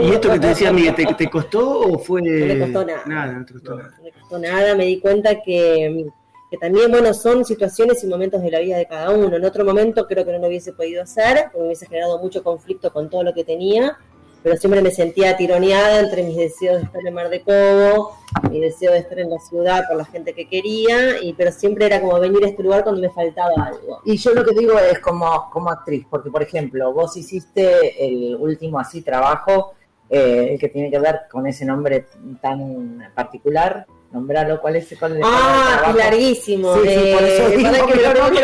¿Y 0.00 0.12
esto 0.12 0.30
que 0.30 0.38
te 0.38 0.46
decía 0.46 0.72
Miguel, 0.72 0.94
¿te, 0.94 1.04
te 1.06 1.28
costó 1.28 1.80
o 1.80 1.98
fue.? 1.98 2.22
No 2.22 2.46
me 2.46 2.58
costó 2.60 2.84
nada. 2.84 3.02
Nada, 3.06 3.32
no 3.32 3.44
te 3.44 3.52
costó 3.54 3.70
No. 3.72 3.76
nada. 3.78 3.94
No 3.98 4.04
me 4.04 4.12
costó 4.12 4.38
nada, 4.38 4.74
me 4.76 4.84
di 4.84 5.00
cuenta 5.00 5.42
que, 5.42 6.06
que 6.52 6.56
también, 6.56 6.92
bueno, 6.92 7.12
son 7.12 7.44
situaciones 7.44 8.04
y 8.04 8.06
momentos 8.06 8.40
de 8.40 8.52
la 8.52 8.60
vida 8.60 8.76
de 8.76 8.86
cada 8.86 9.10
uno. 9.10 9.34
En 9.34 9.44
otro 9.44 9.64
momento 9.64 10.06
creo 10.06 10.24
que 10.24 10.30
no 10.30 10.38
lo 10.38 10.46
hubiese 10.46 10.72
podido 10.72 11.02
hacer, 11.02 11.46
porque 11.46 11.58
me 11.58 11.64
hubiese 11.66 11.86
generado 11.86 12.20
mucho 12.20 12.44
conflicto 12.44 12.92
con 12.92 13.10
todo 13.10 13.24
lo 13.24 13.34
que 13.34 13.42
tenía, 13.42 13.98
pero 14.44 14.58
siempre 14.58 14.82
me 14.82 14.90
sentía 14.90 15.38
tironeada 15.38 16.00
entre 16.00 16.22
mis 16.22 16.36
deseos 16.36 16.76
de 16.76 16.82
estar 16.82 17.00
en 17.04 17.14
Mar 17.14 17.30
de 17.30 17.40
Cobo, 17.40 18.14
mi 18.50 18.60
deseo 18.60 18.92
de 18.92 18.98
estar 18.98 19.18
en 19.18 19.30
la 19.30 19.38
ciudad 19.38 19.88
por 19.88 19.96
la 19.96 20.04
gente 20.04 20.34
que 20.34 20.46
quería, 20.46 21.18
y 21.22 21.32
pero 21.32 21.50
siempre 21.50 21.86
era 21.86 21.98
como 22.02 22.20
venir 22.20 22.44
a 22.44 22.48
este 22.48 22.62
lugar 22.62 22.82
cuando 22.82 23.00
me 23.00 23.08
faltaba 23.08 23.54
algo. 23.64 24.02
Y 24.04 24.18
yo 24.18 24.34
lo 24.34 24.44
que 24.44 24.54
digo 24.54 24.78
es 24.78 24.98
como, 24.98 25.48
como 25.50 25.70
actriz, 25.70 26.06
porque 26.10 26.30
por 26.30 26.42
ejemplo, 26.42 26.92
vos 26.92 27.16
hiciste 27.16 28.06
el 28.06 28.36
último 28.36 28.78
así 28.78 29.00
trabajo, 29.00 29.72
eh, 30.10 30.48
el 30.50 30.58
que 30.58 30.68
tiene 30.68 30.90
que 30.90 30.98
ver 30.98 31.22
con 31.32 31.46
ese 31.46 31.64
nombre 31.64 32.04
tan 32.42 33.02
particular, 33.14 33.86
nombralo, 34.14 34.60
¿cuál 34.60 34.76
es? 34.76 34.94
Cuál 34.98 35.16
es 35.16 35.22
ah, 35.24 35.86
es 35.90 35.94
larguísimo. 35.96 36.74
Sí, 36.76 36.88
sí, 36.88 37.12
por 37.12 37.22
eso 37.24 37.48
digo 37.50 37.86
que 37.86 37.96
lo 37.96 38.14
no 38.14 38.28
no 38.30 38.34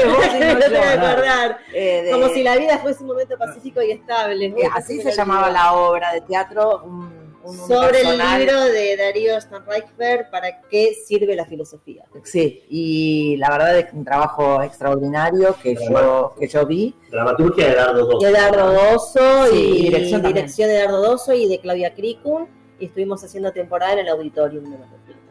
te 0.60 0.68
voy 0.68 0.76
a 0.78 0.92
acordar. 0.92 1.58
Eh, 1.72 2.02
de- 2.04 2.10
Como 2.10 2.28
si 2.28 2.42
la 2.42 2.56
vida 2.56 2.78
fuese 2.78 3.02
un 3.02 3.08
momento 3.08 3.38
pacífico 3.38 3.80
y 3.80 3.92
estable. 3.92 4.46
eh, 4.46 4.54
así 4.74 5.00
se 5.00 5.12
llamaba 5.12 5.48
la 5.50 5.72
obra 5.74 6.12
de 6.12 6.20
teatro. 6.22 6.82
un- 6.84 7.20
un 7.42 7.56
Sobre 7.56 8.02
el 8.02 8.18
libro 8.18 8.64
de 8.66 8.98
Darío 8.98 9.40
Stanreichberg, 9.40 10.28
¿para 10.30 10.60
qué 10.68 10.92
sirve 11.06 11.34
la 11.34 11.46
filosofía? 11.46 12.04
Sí, 12.22 12.62
y 12.68 13.36
la 13.38 13.48
verdad 13.50 13.78
es 13.78 13.86
que 13.86 13.96
un 13.96 14.04
trabajo 14.04 14.62
extraordinario 14.62 15.56
que 15.62 15.74
yo, 15.74 16.34
que 16.38 16.46
yo 16.46 16.66
vi. 16.66 16.94
Dramaturgia 17.10 17.68
de 17.70 17.74
Dardo 17.76 18.06
De 18.06 18.12
2. 18.12 18.24
Eduardo 18.24 18.72
Dosso 18.74 19.46
Sí, 19.52 19.56
y 19.56 19.86
y 19.86 19.90
dirección 20.20 20.68
de 20.68 20.76
Eduardo 20.80 21.00
Dosso 21.02 21.32
y 21.32 21.48
de 21.48 21.58
Claudia 21.60 21.94
Cricun. 21.94 22.46
Y 22.78 22.86
estuvimos 22.86 23.24
haciendo 23.24 23.52
temporada 23.52 23.94
en 23.94 24.00
el 24.00 24.08
auditorium 24.08 24.64
de. 24.64 24.76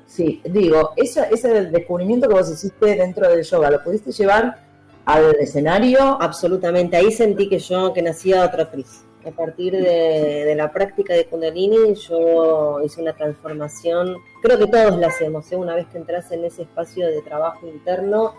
Sí, 0.09 0.41
digo, 0.43 0.93
eso, 0.95 1.21
ese 1.29 1.65
descubrimiento 1.65 2.27
que 2.27 2.33
vos 2.33 2.49
hiciste 2.49 2.95
dentro 2.95 3.29
del 3.29 3.43
yoga, 3.43 3.69
¿lo 3.69 3.83
pudiste 3.83 4.11
llevar 4.11 4.57
al 5.05 5.35
escenario? 5.35 6.17
Absolutamente, 6.19 6.97
ahí 6.97 7.11
sentí 7.11 7.47
que 7.47 7.59
yo, 7.59 7.93
que 7.93 8.01
nacía 8.01 8.43
otra 8.43 8.63
actriz. 8.63 9.05
A 9.23 9.29
partir 9.29 9.71
de, 9.73 10.45
de 10.47 10.55
la 10.55 10.71
práctica 10.71 11.13
de 11.13 11.25
Kundalini, 11.25 11.93
yo 11.93 12.81
hice 12.83 13.03
una 13.03 13.13
transformación, 13.13 14.15
creo 14.41 14.57
que 14.57 14.65
todos 14.65 14.97
la 14.97 15.07
hacemos, 15.07 15.51
¿eh? 15.51 15.55
una 15.55 15.75
vez 15.75 15.85
que 15.91 15.99
entras 15.99 16.31
en 16.31 16.43
ese 16.43 16.63
espacio 16.63 17.05
de 17.05 17.21
trabajo 17.21 17.67
interno. 17.67 18.33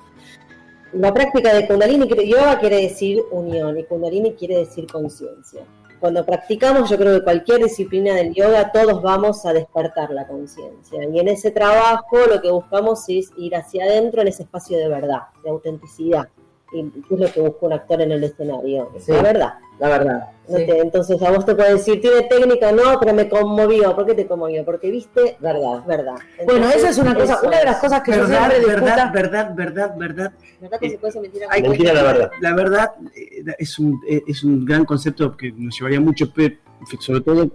La 0.93 1.15
práctica 1.15 1.55
de 1.55 1.69
Kundalini, 1.69 2.09
yoga 2.29 2.59
quiere 2.59 2.81
decir 2.83 3.23
unión 3.31 3.79
y 3.79 3.85
Kundalini 3.85 4.35
quiere 4.35 4.59
decir 4.59 4.89
conciencia. 4.91 5.63
Cuando 6.01 6.25
practicamos, 6.25 6.89
yo 6.89 6.97
creo 6.97 7.19
que 7.19 7.25
cualquier 7.25 7.63
disciplina 7.63 8.15
del 8.15 8.33
yoga, 8.33 8.73
todos 8.73 9.03
vamos 9.03 9.45
a 9.45 9.53
despertar 9.53 10.11
la 10.11 10.27
conciencia. 10.27 11.05
Y 11.05 11.19
en 11.19 11.29
ese 11.29 11.51
trabajo 11.51 12.17
lo 12.27 12.41
que 12.41 12.51
buscamos 12.51 13.05
es 13.09 13.31
ir 13.37 13.55
hacia 13.55 13.85
adentro 13.85 14.23
en 14.23 14.29
ese 14.29 14.45
espacio 14.45 14.79
de 14.79 14.89
verdad, 14.89 15.25
de 15.45 15.51
autenticidad. 15.51 16.29
Y 16.73 16.81
es 17.11 17.21
lo 17.21 17.31
que 17.31 17.41
busca 17.41 17.67
un 17.67 17.73
actor 17.75 18.01
en 18.01 18.13
el 18.13 18.25
escenario, 18.25 18.91
Sí. 18.99 19.13
la 19.13 19.23
verdad. 19.23 19.55
La 19.81 19.89
verdad. 19.89 20.29
Sí, 20.47 20.65
entonces 20.69 21.23
a 21.23 21.31
vos 21.31 21.47
te 21.47 21.55
puede 21.55 21.75
decir, 21.75 22.01
tiene 22.01 22.23
técnica, 22.23 22.71
no, 22.73 22.99
pero 23.01 23.15
me 23.15 23.29
conmovió. 23.29 23.95
¿Por 23.95 24.05
qué 24.05 24.15
te 24.15 24.27
conmovió? 24.27 24.65
Porque 24.65 24.91
viste 24.91 25.37
verdad. 25.41 25.85
verdad. 25.87 26.17
Bueno, 26.45 26.69
esa 26.69 26.91
es 26.91 26.99
una 26.99 27.15
cosa, 27.15 27.35
eso 27.37 27.47
una 27.47 27.59
de 27.61 27.65
las 27.65 27.77
cosas 27.79 28.03
que 28.03 28.11
yo 28.13 28.19
Verdad, 28.19 28.51
siempre 28.51 28.67
verdad, 28.67 28.83
discuta. 28.97 29.11
verdad, 29.13 29.55
verdad, 29.55 29.95
verdad. 29.97 30.33
¿Verdad, 30.61 30.79
consecuencia, 30.81 31.21
mentira, 31.23 31.47
Hay- 31.51 31.63
Mentira 31.63 31.95
la 31.95 32.03
verdad. 32.03 32.31
La 32.41 32.55
verdad 32.55 32.91
eh, 33.15 33.45
es 33.59 33.79
un, 33.79 34.01
eh, 34.09 34.23
es 34.27 34.43
un 34.45 34.65
gran 34.65 34.85
concepto 34.85 35.37
que 35.37 35.53
nos 35.53 35.79
llevaría 35.79 36.01
mucho, 36.01 36.27
sobre 36.99 37.21
todo 37.21 37.51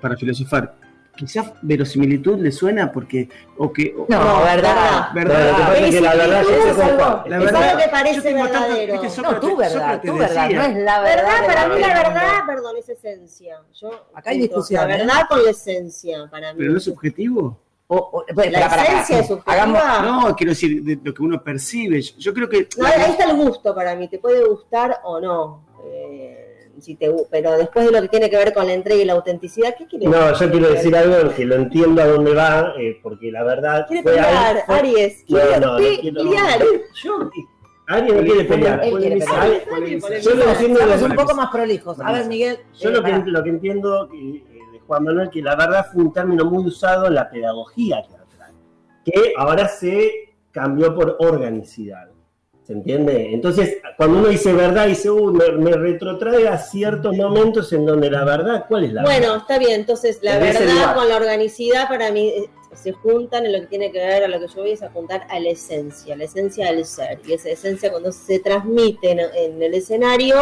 para 0.00 0.16
filosofar. 0.16 0.77
Quizás 1.18 1.50
verosimilitud 1.62 2.38
le 2.38 2.52
suena 2.52 2.92
porque. 2.92 3.28
O 3.56 3.72
que, 3.72 3.92
o- 3.98 4.06
No, 4.08 4.22
No, 4.22 4.44
verdad. 4.44 5.08
verdad. 5.12 5.50
No, 5.50 5.50
lo 5.50 5.56
que 5.56 5.62
pasa 5.64 5.78
es 5.86 5.94
que 5.96 6.00
la 6.00 6.14
verdad 6.14 6.42
yo 6.42 6.48
parece 7.90 8.22
tanto- 8.22 8.44
verdadero. 8.44 8.94
No, 9.22 9.40
tu 9.40 9.56
verdad, 9.56 9.72
Sócrates 9.72 10.10
tu 10.12 10.16
verdad, 10.16 10.42
decía- 10.48 10.58
no 10.58 10.64
es 10.64 10.76
la 10.84 11.00
verdad. 11.00 11.24
¿Verdad? 11.40 11.46
Para 11.46 11.68
mí 11.74 11.80
la 11.80 11.88
verdad, 11.88 12.30
perdón, 12.46 12.76
es 12.78 12.88
esencia. 12.88 13.56
Yo, 13.74 13.90
Acá 14.14 14.30
hay 14.30 14.38
discusión, 14.38 14.88
La 14.88 14.94
¿eh? 14.94 14.98
verdad 14.98 15.22
con 15.28 15.44
la 15.44 15.50
esencia, 15.50 16.28
para 16.30 16.52
mí. 16.52 16.58
Pero 16.60 16.70
no 16.70 16.78
es 16.78 16.84
subjetivo. 16.84 17.58
O- 17.88 17.96
o- 17.96 18.24
la 18.28 18.34
para, 18.34 18.68
para, 18.68 18.82
esencia 18.84 19.06
para. 19.08 19.20
es 19.22 19.26
subjetiva. 19.26 19.52
Hagamos- 19.54 20.22
No, 20.28 20.36
quiero 20.36 20.50
decir, 20.52 20.84
de 20.84 21.00
lo 21.02 21.12
que 21.12 21.22
uno 21.22 21.42
percibe. 21.42 22.00
Yo 22.00 22.32
creo 22.32 22.48
que. 22.48 22.68
No, 22.78 22.86
ahí 22.86 23.10
está 23.10 23.24
el 23.24 23.36
gusto 23.36 23.74
para 23.74 23.96
mí, 23.96 24.06
te 24.08 24.20
puede 24.20 24.46
gustar 24.46 25.00
o 25.02 25.20
no. 25.20 25.64
eh, 25.90 26.47
si 26.80 26.94
te, 26.96 27.10
gu- 27.10 27.26
pero 27.30 27.56
después 27.56 27.86
de 27.86 27.92
lo 27.92 28.00
que 28.02 28.08
tiene 28.08 28.30
que 28.30 28.36
ver 28.36 28.52
con 28.54 28.66
la 28.66 28.72
entrega 28.72 29.02
y 29.02 29.04
la 29.04 29.14
autenticidad, 29.14 29.74
¿qué 29.76 29.86
quiere 29.86 30.06
No, 30.06 30.32
yo 30.38 30.50
quiero 30.50 30.68
decir 30.70 30.94
algo 30.96 31.34
que 31.34 31.44
lo 31.44 31.54
entiendo 31.56 32.02
a 32.02 32.06
dónde 32.06 32.34
va, 32.34 32.72
eh, 32.78 32.98
porque 33.02 33.30
la 33.32 33.44
verdad. 33.44 33.86
Quiere 33.86 34.02
fue 34.02 34.12
pelear, 34.12 34.62
fue- 34.66 34.74
Aries. 34.76 35.24
No, 35.28 35.38
Quiere 35.38 35.60
no, 35.60 35.72
no 36.24 36.30
pelear. 36.30 36.58
Yo, 37.02 37.30
Ari 37.90 38.12
no 38.12 38.20
quiere 38.22 38.44
pelear. 38.44 38.84
Él 38.84 38.98
quiere 38.98 39.16
pelear. 39.16 39.28
¿Sabe? 39.34 39.64
Polemizar. 39.70 40.20
Yo 40.20 40.34
lo 40.34 40.50
entiendo 40.50 40.86
de- 40.86 41.04
un 41.04 41.14
poco 41.14 41.34
más 41.34 41.50
prolijos. 41.50 42.00
A 42.00 42.12
ver, 42.12 42.26
Miguel. 42.26 42.58
Yo 42.78 42.90
eh, 42.90 42.92
lo 42.92 43.02
que, 43.02 43.10
pará. 43.10 43.24
lo 43.26 43.42
que 43.42 43.48
entiendo 43.50 44.08
eh, 44.12 44.42
de 44.72 44.80
Juan 44.80 45.04
Manuel, 45.04 45.30
que 45.30 45.40
la 45.42 45.56
verdad 45.56 45.86
fue 45.92 46.02
un 46.02 46.12
término 46.12 46.44
muy 46.44 46.66
usado 46.66 47.06
en 47.06 47.14
la 47.14 47.30
pedagogía 47.30 48.02
teatral, 48.06 48.52
que 49.04 49.32
ahora 49.38 49.68
se 49.68 50.10
cambió 50.52 50.94
por 50.94 51.16
organicidad. 51.20 52.08
¿Se 52.68 52.74
entiende? 52.74 53.32
Entonces, 53.32 53.78
cuando 53.96 54.18
uno 54.18 54.28
dice 54.28 54.52
verdad, 54.52 54.88
dice, 54.88 55.10
uh, 55.10 55.32
me, 55.32 55.52
me 55.52 55.72
retrotrae 55.72 56.46
a 56.48 56.58
ciertos 56.58 57.16
momentos 57.16 57.72
en 57.72 57.86
donde 57.86 58.10
la 58.10 58.26
verdad, 58.26 58.66
¿cuál 58.68 58.84
es 58.84 58.92
la 58.92 59.04
Bueno, 59.04 59.20
verdad? 59.20 59.36
está 59.38 59.58
bien, 59.58 59.80
entonces 59.80 60.18
la 60.20 60.38
verdad 60.38 60.94
con 60.94 61.08
la 61.08 61.16
organicidad 61.16 61.88
para 61.88 62.12
mí 62.12 62.28
eh, 62.28 62.50
se 62.74 62.92
juntan 62.92 63.46
en 63.46 63.52
lo 63.54 63.60
que 63.60 63.68
tiene 63.68 63.90
que 63.90 63.98
ver 64.00 64.22
a 64.22 64.28
lo 64.28 64.38
que 64.38 64.48
yo 64.48 64.60
voy 64.60 64.72
es 64.72 64.82
apuntar 64.82 65.26
a 65.30 65.40
la 65.40 65.48
esencia, 65.48 66.14
la 66.14 66.24
esencia 66.24 66.66
del 66.70 66.84
ser. 66.84 67.18
Y 67.26 67.32
esa 67.32 67.48
esencia 67.48 67.90
cuando 67.90 68.12
se 68.12 68.38
transmite 68.40 69.12
en, 69.12 69.20
en 69.20 69.62
el 69.62 69.72
escenario 69.72 70.36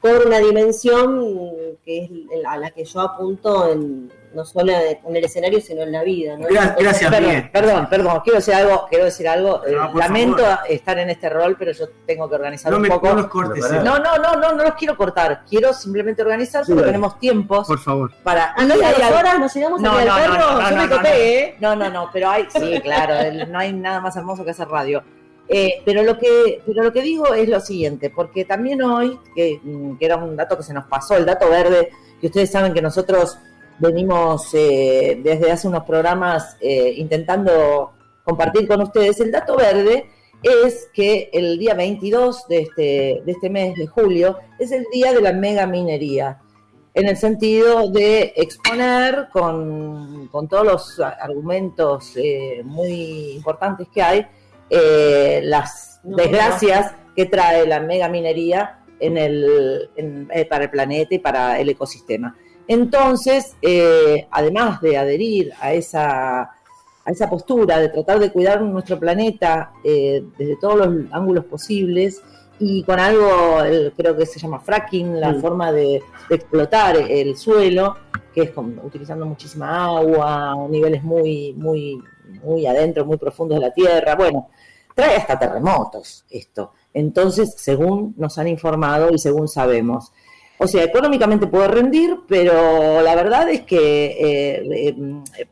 cobra 0.00 0.26
una 0.26 0.40
dimensión 0.40 1.78
que 1.84 2.04
es 2.04 2.10
a 2.44 2.56
la 2.56 2.72
que 2.72 2.84
yo 2.84 3.00
apunto 3.02 3.70
en, 3.70 4.10
no 4.34 4.44
solo 4.44 4.72
en 4.72 5.16
el 5.16 5.24
escenario, 5.24 5.60
sino 5.60 5.82
en 5.82 5.92
la 5.92 6.02
vida. 6.02 6.36
¿no? 6.36 6.46
Gra- 6.48 6.76
Gracias, 6.78 7.10
Perdón, 7.10 7.28
Miguel. 7.28 7.50
perdón, 7.50 7.86
perdón, 7.88 8.20
quiero 8.24 8.36
decir 8.38 8.54
algo, 8.54 8.86
quiero 8.88 9.04
decir 9.06 9.28
algo. 9.28 9.66
eh, 9.66 9.72
No, 9.74 9.90
por 9.90 10.00
lamento 10.00 10.38
favor. 10.44 10.58
estar 10.68 10.98
en 10.98 11.10
este 11.10 11.28
rol, 11.28 11.56
pero 11.58 11.72
yo 11.72 11.86
tengo 12.06 12.28
que 12.28 12.34
organizar 12.34 12.70
No, 12.70 12.76
un 12.76 12.82
me, 12.82 12.88
poco. 12.88 13.08
no 13.08 13.14
nos 13.14 13.26
cortes. 13.28 13.64
Eh. 13.70 13.80
No, 13.84 13.98
no, 13.98 14.16
no, 14.18 14.34
no, 14.36 14.52
no 14.52 14.64
los 14.64 14.74
quiero 14.74 14.96
cortar. 14.96 15.42
Quiero 15.48 15.72
simplemente 15.72 16.22
organizar 16.22 16.64
Sí, 16.64 16.72
porque 16.72 16.82
dale. 16.82 16.92
tenemos 16.92 17.18
tiempos 17.18 17.66
Por 17.66 17.78
favor. 17.78 18.12
para. 18.22 18.52
Ah, 18.56 18.64
no, 18.64 18.74
hay 18.74 19.12
horas 19.12 19.38
nos 19.38 19.54
llegamos 19.54 19.80
No, 19.80 19.92
a 19.92 20.04
no, 20.04 20.14
perro, 20.14 20.34
no, 20.34 20.38
yo 20.38 20.70
no, 20.70 20.76
me 20.82 20.86
no, 20.88 20.96
copé, 20.96 21.08
no. 21.08 21.14
¿eh? 21.14 21.56
No, 21.60 21.76
no, 21.76 21.90
no, 21.90 22.10
pero 22.12 22.30
hay, 22.30 22.46
sí, 22.50 22.80
claro, 22.82 23.14
el- 23.14 23.50
no 23.50 23.58
hay 23.58 23.72
nada 23.72 24.00
más 24.00 24.16
hermoso 24.16 24.44
que 24.44 24.50
hacer 24.52 24.68
radio. 24.68 25.02
Eh, 25.50 25.80
pero 25.86 26.02
lo 26.02 26.18
que, 26.18 26.60
pero 26.66 26.82
lo 26.82 26.92
que 26.92 27.00
digo 27.00 27.32
es 27.32 27.48
lo 27.48 27.58
siguiente, 27.60 28.10
porque 28.10 28.44
también 28.44 28.82
hoy, 28.82 29.18
que, 29.34 29.58
mm, 29.62 29.96
que 29.96 30.04
era 30.04 30.16
un 30.16 30.36
dato 30.36 30.58
que 30.58 30.62
se 30.62 30.74
nos 30.74 30.84
pasó, 30.84 31.16
el 31.16 31.24
dato 31.24 31.48
verde, 31.48 31.88
que 32.20 32.26
ustedes 32.26 32.50
saben 32.50 32.74
que 32.74 32.82
nosotros 32.82 33.38
venimos 33.78 34.52
eh, 34.54 35.20
desde 35.22 35.50
hace 35.52 35.68
unos 35.68 35.84
programas 35.84 36.56
eh, 36.60 36.92
intentando 36.96 37.92
compartir 38.24 38.66
con 38.68 38.82
ustedes, 38.82 39.20
el 39.20 39.30
dato 39.32 39.56
verde 39.56 40.06
es 40.42 40.88
que 40.92 41.30
el 41.32 41.58
día 41.58 41.74
22 41.74 42.46
de 42.48 42.58
este, 42.60 43.22
de 43.24 43.32
este 43.32 43.50
mes 43.50 43.74
de 43.76 43.86
julio 43.86 44.38
es 44.58 44.70
el 44.70 44.84
día 44.92 45.12
de 45.12 45.20
la 45.20 45.32
mega 45.32 45.66
minería 45.66 46.38
en 46.94 47.08
el 47.08 47.16
sentido 47.16 47.88
de 47.90 48.32
exponer 48.36 49.28
con, 49.32 50.28
con 50.28 50.48
todos 50.48 50.64
los 50.66 51.00
argumentos 51.00 52.12
eh, 52.16 52.62
muy 52.64 53.32
importantes 53.32 53.86
que 53.92 54.02
hay 54.02 54.26
eh, 54.70 55.40
las 55.44 56.00
No, 56.04 56.16
desgracias 56.16 56.94
que 57.16 57.26
trae 57.26 57.66
la 57.66 57.80
mega 57.80 58.08
minería 58.08 58.80
en 59.00 59.16
el, 59.16 59.90
en- 59.96 60.28
para 60.48 60.64
el 60.64 60.70
planeta 60.70 61.14
y 61.14 61.18
para 61.18 61.58
el 61.60 61.68
ecosistema. 61.68 62.36
Entonces, 62.68 63.56
eh, 63.62 64.28
además 64.30 64.80
de 64.82 64.96
adherir 64.98 65.52
a 65.60 65.72
esa, 65.72 66.40
a 66.42 66.50
esa 67.10 67.28
postura 67.30 67.78
de 67.78 67.88
tratar 67.88 68.18
de 68.20 68.30
cuidar 68.30 68.60
nuestro 68.60 68.98
planeta 69.00 69.72
eh, 69.82 70.22
desde 70.36 70.56
todos 70.56 70.76
los 70.86 70.88
ángulos 71.12 71.46
posibles 71.46 72.22
y 72.60 72.82
con 72.82 73.00
algo, 73.00 73.62
el- 73.64 73.92
creo 73.96 74.16
que 74.16 74.26
se 74.26 74.38
llama 74.38 74.60
fracking, 74.60 75.18
la 75.18 75.32
Mm. 75.32 75.40
forma 75.40 75.72
de, 75.72 76.02
de 76.28 76.34
explotar 76.34 76.96
el 76.96 77.36
suelo, 77.36 77.96
que 78.34 78.42
es 78.42 78.50
con- 78.50 78.78
utilizando 78.84 79.24
muchísima 79.24 79.86
agua, 79.86 80.54
niveles 80.68 81.02
muy, 81.02 81.54
muy, 81.54 82.02
muy 82.44 82.66
adentro, 82.66 83.06
muy 83.06 83.16
profundos 83.16 83.58
de 83.58 83.66
la 83.66 83.72
tierra. 83.72 84.14
Bueno, 84.14 84.48
trae 84.94 85.16
hasta 85.16 85.38
terremotos 85.38 86.26
esto. 86.28 86.72
Entonces, 86.92 87.54
según 87.56 88.14
nos 88.18 88.36
han 88.38 88.48
informado 88.48 89.08
y 89.10 89.18
según 89.18 89.48
sabemos. 89.48 90.12
O 90.60 90.66
sea, 90.66 90.82
económicamente 90.82 91.46
puede 91.46 91.68
rendir, 91.68 92.18
pero 92.26 93.00
la 93.00 93.14
verdad 93.14 93.48
es 93.48 93.62
que 93.62 94.06
eh, 94.06 94.68
eh, 94.88 94.96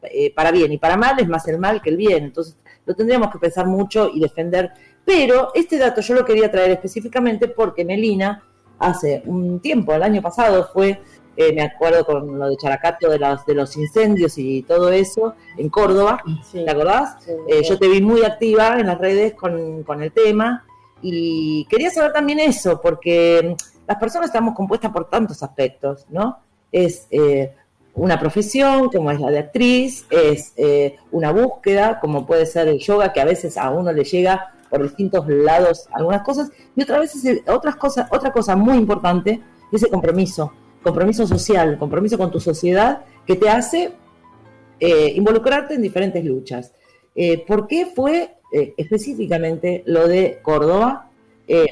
eh, 0.03 0.35
para 0.35 0.51
bien 0.51 0.73
y 0.73 0.79
para 0.79 0.97
mal 0.97 1.19
es 1.21 1.29
más 1.29 1.47
el 1.49 1.59
mal 1.59 1.81
que 1.81 1.91
el 1.91 1.97
bien. 1.97 2.25
Entonces, 2.25 2.57
lo 2.85 2.95
tendríamos 2.95 3.31
que 3.31 3.39
pensar 3.39 3.67
mucho 3.67 4.11
y 4.13 4.21
defender. 4.21 4.73
Pero 5.05 5.53
este 5.55 5.79
dato 5.79 6.01
yo 6.01 6.15
lo 6.15 6.25
quería 6.25 6.51
traer 6.51 6.73
específicamente 6.73 7.47
porque 7.47 7.85
Melina, 7.85 8.43
hace 8.81 9.23
un 9.27 9.61
tiempo, 9.61 9.95
el 9.95 10.03
año 10.03 10.21
pasado 10.21 10.69
fue, 10.73 11.01
eh, 11.37 11.53
me 11.53 11.63
acuerdo 11.63 12.05
con 12.05 12.39
lo 12.39 12.49
de 12.49 12.57
Characato, 12.57 13.09
de 13.09 13.19
los, 13.21 13.47
de 13.47 13.55
los 13.55 13.77
incendios 13.77 14.37
y 14.39 14.63
todo 14.63 14.91
eso, 14.91 15.35
en 15.57 15.69
Córdoba, 15.69 16.21
Sí. 16.51 16.65
¿te 16.65 16.71
acordás? 16.71 17.17
Sí, 17.25 17.31
Eh, 17.49 17.63
yo 17.63 17.79
te 17.79 17.87
vi 17.89 18.01
muy 18.03 18.25
activa 18.25 18.81
en 18.81 18.89
las 18.89 18.99
redes 18.99 19.35
con, 19.35 19.85
con 19.85 20.03
el 20.03 20.11
tema 20.11 20.65
y 21.01 21.65
quería 21.71 21.91
saber 21.91 22.13
también 22.13 22.41
eso, 22.41 22.81
porque 22.81 23.55
las 23.87 23.99
personas 23.99 24.29
estamos 24.29 24.55
compuestas 24.55 24.91
por 24.93 25.09
tantos 25.09 25.43
aspectos, 25.43 26.07
¿no? 26.11 26.39
Es 26.73 27.07
eh, 27.11 27.55
una 27.95 28.19
profesión, 28.19 28.91
como 28.91 29.11
es 29.11 29.21
la 29.21 29.31
de 29.31 29.39
actriz, 29.39 30.07
es 30.11 30.53
eh, 30.57 30.97
una 31.13 31.33
búsqueda, 31.33 32.01
como 32.01 32.27
puede 32.27 32.47
ser 32.47 32.69
el 32.69 32.79
yoga, 32.79 33.13
que 33.13 33.21
a 33.21 33.25
veces 33.25 33.57
a 33.57 33.71
uno 33.71 33.93
le 33.93 34.05
llega 34.05 34.53
por 34.69 34.83
distintos 34.83 35.29
lados 35.29 35.89
algunas 35.93 36.23
cosas, 36.23 36.51
y 36.75 36.83
otras 36.83 37.01
veces 37.01 37.43
otras 37.47 37.77
cosas, 37.77 38.09
otra 38.11 38.33
cosa 38.33 38.57
muy 38.57 38.77
importante 38.77 39.41
es 39.73 39.83
el 39.83 39.91
compromiso, 39.91 40.53
compromiso 40.83 41.27
social, 41.27 41.79
compromiso 41.79 42.19
con 42.19 42.31
tu 42.31 42.41
sociedad, 42.41 43.03
que 43.25 43.37
te 43.37 43.49
hace 43.49 43.93
eh, 44.81 45.13
involucrarte 45.15 45.75
en 45.75 45.83
diferentes 45.83 46.25
luchas. 46.25 46.73
¿Por 47.47 47.67
qué 47.67 47.87
fue 47.87 48.35
específicamente 48.77 49.83
lo 49.87 50.07
de 50.07 50.39
Córdoba? 50.43 51.06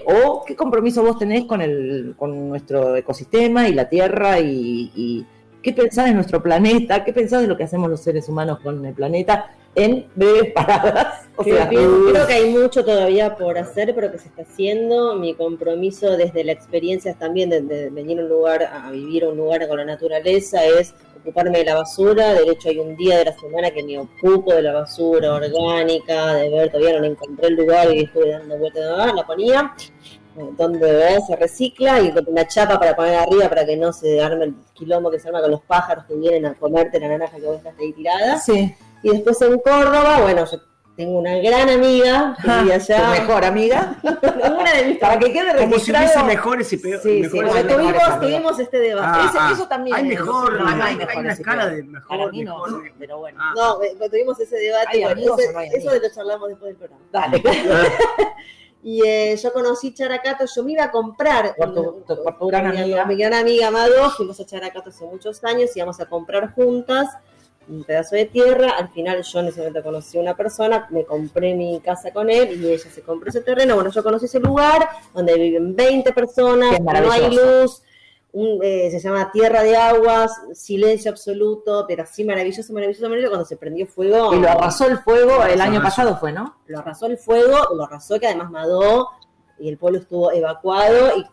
¿O 0.07 0.45
qué 0.45 0.54
compromiso 0.54 1.02
vos 1.02 1.19
tenés 1.19 1.45
con, 1.47 1.61
el, 1.61 2.14
con 2.16 2.49
nuestro 2.49 2.95
ecosistema 2.97 3.69
y 3.69 3.75
la 3.75 3.88
tierra 3.88 4.38
y, 4.40 5.26
qué 5.62 5.73
pensás 5.73 6.07
de 6.07 6.14
nuestro 6.14 6.43
planeta, 6.43 7.04
qué 7.04 7.12
pensás 7.12 7.40
de 7.40 7.49
lo 7.49 7.57
que 7.57 7.64
hacemos 7.64 7.88
los 7.88 8.00
seres 8.00 8.28
humanos 8.28 8.61
con 8.61 8.85
el 8.85 8.95
planeta 8.95 9.50
en 9.75 10.07
breves 10.14 10.52
palabras. 10.52 11.28
creo 11.37 12.26
que 12.26 12.33
hay 12.33 12.50
mucho 12.50 12.85
todavía 12.85 13.37
por 13.37 13.59
hacer, 13.59 13.95
pero 13.95 14.11
que 14.11 14.19
se 14.19 14.28
está 14.28 14.43
haciendo. 14.43 15.16
Mi 15.16 15.35
compromiso 15.35 16.16
desde 16.16 16.45
la 16.45 16.52
experiencia 16.52 17.14
también 17.14 17.50
de, 17.50 17.90
venir 17.90 18.21
a 18.21 18.23
un 18.23 18.28
lugar, 18.28 18.62
a 18.64 18.90
vivir 18.90 19.25
a 19.25 19.28
un 19.28 19.37
lugar 19.37 19.66
con 19.69 19.78
la 19.78 19.85
naturaleza, 19.85 20.64
es 20.64 20.95
ocuparme 21.21 21.59
de 21.59 21.64
la 21.64 21.75
basura. 21.75 22.35
De 22.35 22.50
hecho, 22.50 22.69
hay 22.69 22.78
un 22.78 22.97
día 22.97 23.19
de 23.19 23.26
la 23.26 23.38
semana 23.38 23.71
que 23.71 23.83
me 23.83 23.99
ocupo 23.99 24.54
de 24.54 24.62
la 24.62 24.73
basura 24.73 25.35
orgánica, 25.35 26.35
de 26.35 26.50
ver, 26.50 26.71
todavía 26.71 27.00
no 27.00 27.07
encontré 27.07 27.49
el 27.49 27.54
lugar 27.54 27.93
y 27.95 28.04
estuve 28.04 28.31
dando 28.31 28.57
vueltas, 28.59 29.14
la 29.14 29.26
ponía 29.26 29.75
eh, 30.37 30.50
donde 30.57 31.21
se 31.26 31.37
recicla 31.37 32.00
y 32.00 32.12
una 32.26 32.47
chapa 32.47 32.76
para 32.78 32.97
poner 32.97 33.14
arriba 33.14 33.49
para 33.49 33.64
que 33.64 33.76
no 33.76 33.93
se 33.93 34.21
arme 34.21 34.47
el 34.47 34.54
quilombo 34.73 35.09
que 35.09 35.21
se 35.21 35.28
arma 35.28 35.40
con 35.40 35.52
los 35.52 35.62
pájaros 35.62 36.07
que 36.07 36.14
vienen 36.16 36.47
a 36.47 36.54
comerte 36.54 36.99
la 36.99 37.07
naranja 37.07 37.37
que 37.37 37.47
vos 37.47 37.59
estás 37.59 37.75
ahí 37.78 37.93
tirada. 37.93 38.38
Sí. 38.38 38.75
Y 39.05 39.11
después 39.11 39.41
en 39.43 39.59
Córdoba, 39.59 40.23
bueno, 40.23 40.47
yo 40.51 40.59
tengo 40.97 41.19
una 41.19 41.37
gran 41.39 41.69
amiga 41.69 42.37
que 42.43 42.73
allá. 42.73 43.11
mejor 43.11 43.45
amiga? 43.45 43.99
una 44.03 44.73
de 44.73 44.85
mis 44.87 44.99
Para 44.99 45.19
que 45.19 45.31
quede 45.31 45.53
registrado. 45.53 45.71
Como 45.71 45.79
si 45.79 45.91
hubiese 45.91 46.23
mejores 46.23 46.73
y 46.73 46.77
peores. 46.79 47.03
Sí, 47.03 47.25
sí. 47.25 47.41
Bueno, 47.43 47.75
tuvimos, 47.75 48.21
tuvimos, 48.21 48.59
este 48.59 48.79
debate. 48.79 49.29
Ah, 49.37 49.51
eso, 49.53 49.69
también. 49.69 49.95
Hay 49.95 50.05
mejor, 50.05 50.59
no, 50.59 50.67
hay, 50.67 50.81
hay, 50.81 51.07
hay, 51.07 51.19
una 51.19 51.33
escala 51.33 51.67
de 51.69 51.83
mejor. 51.83 52.09
Para 52.09 52.31
mí 52.31 52.45
no, 52.45 52.65
mejor, 52.65 52.93
pero 52.99 53.19
bueno. 53.19 53.39
Ah. 53.43 53.53
No, 53.55 54.09
tuvimos 54.09 54.41
ese 54.41 54.57
debate. 54.57 55.03
Eso, 55.03 55.15
no 55.15 55.61
eso 55.61 55.91
de 55.91 56.01
lo 56.01 56.15
charlamos 56.15 56.49
después 56.49 56.69
del 56.71 56.77
programa. 56.77 57.05
Dale. 57.13 57.43
y 58.83 59.07
eh, 59.07 59.37
yo 59.37 59.53
conocí 59.53 59.93
Characato, 59.93 60.47
yo 60.47 60.65
me 60.65 60.73
iba 60.73 60.85
a 60.85 60.91
comprar 60.91 61.55
por 61.57 61.75
tu, 61.75 62.05
por 62.07 62.39
tu 62.39 62.47
gran 62.47 62.71
mi, 62.71 62.81
amiga. 62.81 63.05
mi 63.05 63.17
gran 63.17 63.35
amiga 63.35 63.69
Amado, 63.69 64.11
fuimos 64.11 64.41
a 64.41 64.47
Characato 64.47 64.89
hace 64.89 65.05
muchos 65.05 65.43
años, 65.45 65.77
íbamos 65.77 66.01
a 66.01 66.07
comprar 66.07 66.55
juntas 66.55 67.09
un 67.68 67.85
pedazo 67.85 68.16
de 68.16 68.26
tierra. 68.26 68.71
Al 68.78 68.88
final 68.90 69.23
yo 69.23 69.40
en 69.40 69.47
ese 69.49 69.61
momento 69.61 69.83
conocí 69.83 70.18
a 70.18 70.21
una 70.21 70.37
persona, 70.37 70.87
me 70.90 71.04
compré 71.04 71.54
mi 71.54 71.80
casa 71.80 72.12
con 72.12 72.30
él 72.30 72.61
y 72.62 72.73
ella 72.73 72.90
se 72.90 73.02
compró 73.02 73.30
ese 73.30 73.40
terreno. 73.40 73.75
Bueno, 73.75 73.90
yo 73.90 74.02
conocí 74.02 74.26
ese 74.26 74.40
lugar 74.40 74.88
donde 75.12 75.35
viven 75.35 75.75
20 75.75 76.12
personas, 76.12 76.80
no 76.80 77.12
hay 77.12 77.35
luz. 77.35 77.83
Eh, 78.37 78.88
se 78.90 78.99
llama 78.99 79.30
Tierra 79.30 79.62
de 79.62 79.76
Aguas, 79.76 80.33
silencio 80.54 81.12
absoluto, 81.12 81.85
pero 81.87 82.02
así 82.02 82.25
maravilloso, 82.25 82.73
maravilloso, 82.73 83.04
maravilloso, 83.04 83.30
cuando 83.30 83.47
se 83.47 83.56
prendió 83.56 83.87
fuego. 83.87 84.35
Y 84.35 84.40
lo 84.40 84.49
arrasó 84.49 84.88
el 84.88 84.99
fuego 84.99 85.44
el 85.44 85.61
año 85.61 85.80
pasado 85.80 86.16
fue, 86.16 86.33
¿no? 86.33 86.56
Lo 86.66 86.80
arrasó 86.80 87.06
el 87.06 87.16
fuego, 87.16 87.75
lo 87.76 87.85
arrasó 87.85 88.18
que 88.18 88.26
además 88.26 88.50
Madó 88.50 89.11
y 89.56 89.68
el 89.68 89.78
pueblo 89.78 90.00
estuvo 90.00 90.33
evacuado 90.33 91.16
y 91.16 91.26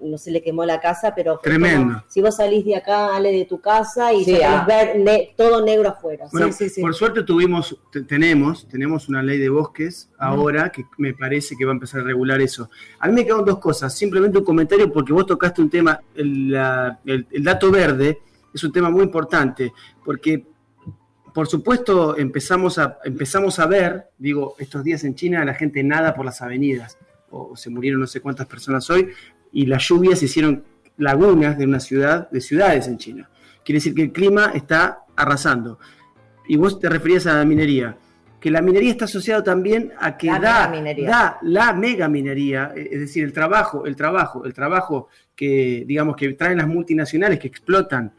no 0.00 0.18
se 0.18 0.30
le 0.30 0.42
quemó 0.42 0.64
la 0.64 0.80
casa, 0.80 1.14
pero 1.14 1.38
Tremendo. 1.42 2.04
si 2.08 2.20
vos 2.20 2.36
salís 2.36 2.64
de 2.64 2.76
acá, 2.76 3.14
Ale, 3.14 3.32
de 3.32 3.44
tu 3.44 3.60
casa 3.60 4.12
y 4.12 4.24
sí, 4.24 4.38
ah. 4.42 4.66
ver 4.66 5.30
todo 5.36 5.64
negro 5.64 5.88
afuera. 5.88 6.26
Bueno, 6.32 6.52
sí, 6.52 6.68
sí, 6.68 6.80
por 6.80 6.94
suerte 6.94 7.22
tuvimos, 7.22 7.78
tenemos, 8.06 8.68
tenemos 8.68 9.08
una 9.08 9.22
ley 9.22 9.38
de 9.38 9.48
bosques 9.48 10.10
ahora 10.18 10.70
que 10.70 10.84
me 10.98 11.14
parece 11.14 11.56
que 11.56 11.64
va 11.64 11.72
a 11.72 11.74
empezar 11.74 12.00
a 12.00 12.04
regular 12.04 12.40
eso. 12.40 12.68
A 12.98 13.08
mí 13.08 13.14
me 13.14 13.24
quedan 13.24 13.44
dos 13.44 13.58
cosas, 13.58 13.96
simplemente 13.96 14.38
un 14.38 14.44
comentario 14.44 14.92
porque 14.92 15.12
vos 15.12 15.26
tocaste 15.26 15.62
un 15.62 15.70
tema, 15.70 16.00
el, 16.14 16.54
el 17.04 17.44
dato 17.44 17.70
verde 17.70 18.20
es 18.52 18.62
un 18.62 18.72
tema 18.72 18.90
muy 18.90 19.02
importante, 19.02 19.72
porque 20.04 20.46
por 21.34 21.48
supuesto 21.48 22.16
empezamos 22.16 22.78
a, 22.78 22.98
empezamos 23.04 23.58
a 23.58 23.66
ver, 23.66 24.10
digo, 24.16 24.54
estos 24.58 24.84
días 24.84 25.02
en 25.02 25.16
China 25.16 25.44
la 25.44 25.54
gente 25.54 25.82
nada 25.82 26.14
por 26.14 26.24
las 26.24 26.40
avenidas, 26.40 26.96
o 27.30 27.56
se 27.56 27.68
murieron 27.68 28.00
no 28.00 28.06
sé 28.06 28.20
cuántas 28.20 28.46
personas 28.46 28.88
hoy, 28.88 29.08
y 29.54 29.66
las 29.66 29.88
lluvias 29.88 30.22
hicieron 30.22 30.64
lagunas 30.98 31.56
de 31.56 31.64
una 31.64 31.80
ciudad, 31.80 32.28
de 32.30 32.40
ciudades 32.40 32.88
en 32.88 32.98
China. 32.98 33.30
Quiere 33.64 33.78
decir 33.78 33.94
que 33.94 34.02
el 34.02 34.12
clima 34.12 34.50
está 34.54 35.04
arrasando. 35.16 35.78
Y 36.46 36.56
vos 36.56 36.78
te 36.78 36.90
referías 36.90 37.26
a 37.26 37.34
la 37.34 37.44
minería, 37.44 37.96
que 38.38 38.50
la 38.50 38.60
minería 38.60 38.90
está 38.90 39.06
asociada 39.06 39.42
también 39.42 39.92
a 39.98 40.18
que 40.18 40.26
la 40.26 40.38
da, 40.38 40.72
da 41.06 41.38
la 41.40 41.72
mega 41.72 42.08
minería, 42.08 42.72
es 42.76 43.00
decir, 43.00 43.24
el 43.24 43.32
trabajo, 43.32 43.86
el 43.86 43.96
trabajo, 43.96 44.44
el 44.44 44.52
trabajo 44.52 45.08
que, 45.34 45.84
digamos, 45.86 46.16
que 46.16 46.34
traen 46.34 46.58
las 46.58 46.68
multinacionales 46.68 47.38
que 47.38 47.48
explotan, 47.48 48.12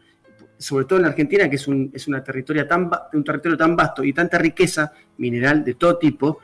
sobre 0.58 0.86
todo 0.86 1.00
en 1.00 1.06
Argentina, 1.06 1.48
que 1.48 1.58
es 1.58 1.68
un, 1.68 1.92
es 1.94 2.08
una 2.08 2.24
territorio 2.24 2.66
tan, 2.66 2.90
un 3.14 3.24
territorio 3.24 3.58
tan 3.58 3.76
vasto 3.76 4.04
y 4.04 4.14
tanta 4.14 4.40
riqueza 4.40 4.92
mineral 5.18 5.64
de 5.64 5.76
todo 5.76 5.98
tipo, 5.98 6.40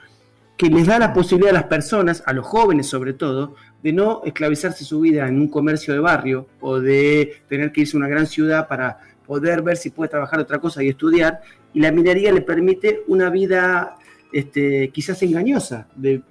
que 0.62 0.70
les 0.70 0.86
da 0.86 1.00
la 1.00 1.12
posibilidad 1.12 1.50
a 1.50 1.60
las 1.62 1.64
personas, 1.64 2.22
a 2.28 2.34
los 2.34 2.46
jóvenes 2.46 2.86
sobre 2.86 3.14
todo, 3.14 3.56
de 3.82 3.94
no 3.94 4.22
esclavizarse 4.24 4.86
su 4.86 5.00
vida 5.00 5.28
en 5.28 5.40
un 5.40 5.48
comercio 5.48 5.92
de 5.92 6.00
barrio 6.00 6.46
o 6.60 6.80
de 6.80 7.38
tener 7.50 7.72
que 7.72 7.82
irse 7.82 7.98
a 7.98 8.00
una 8.00 8.08
gran 8.08 8.28
ciudad 8.28 8.68
para 8.68 9.00
poder 9.26 9.64
ver 9.64 9.76
si 9.76 9.90
puede 9.90 10.10
trabajar 10.12 10.40
otra 10.40 10.60
cosa 10.60 10.84
y 10.84 10.90
estudiar. 10.90 11.42
Y 11.74 11.80
la 11.80 11.92
minería 11.92 12.32
le 12.32 12.42
permite 12.42 13.02
una 13.08 13.32
vida 13.32 13.98
este, 14.32 14.90
quizás 14.90 15.24
engañosa 15.24 15.88
de, 15.96 16.22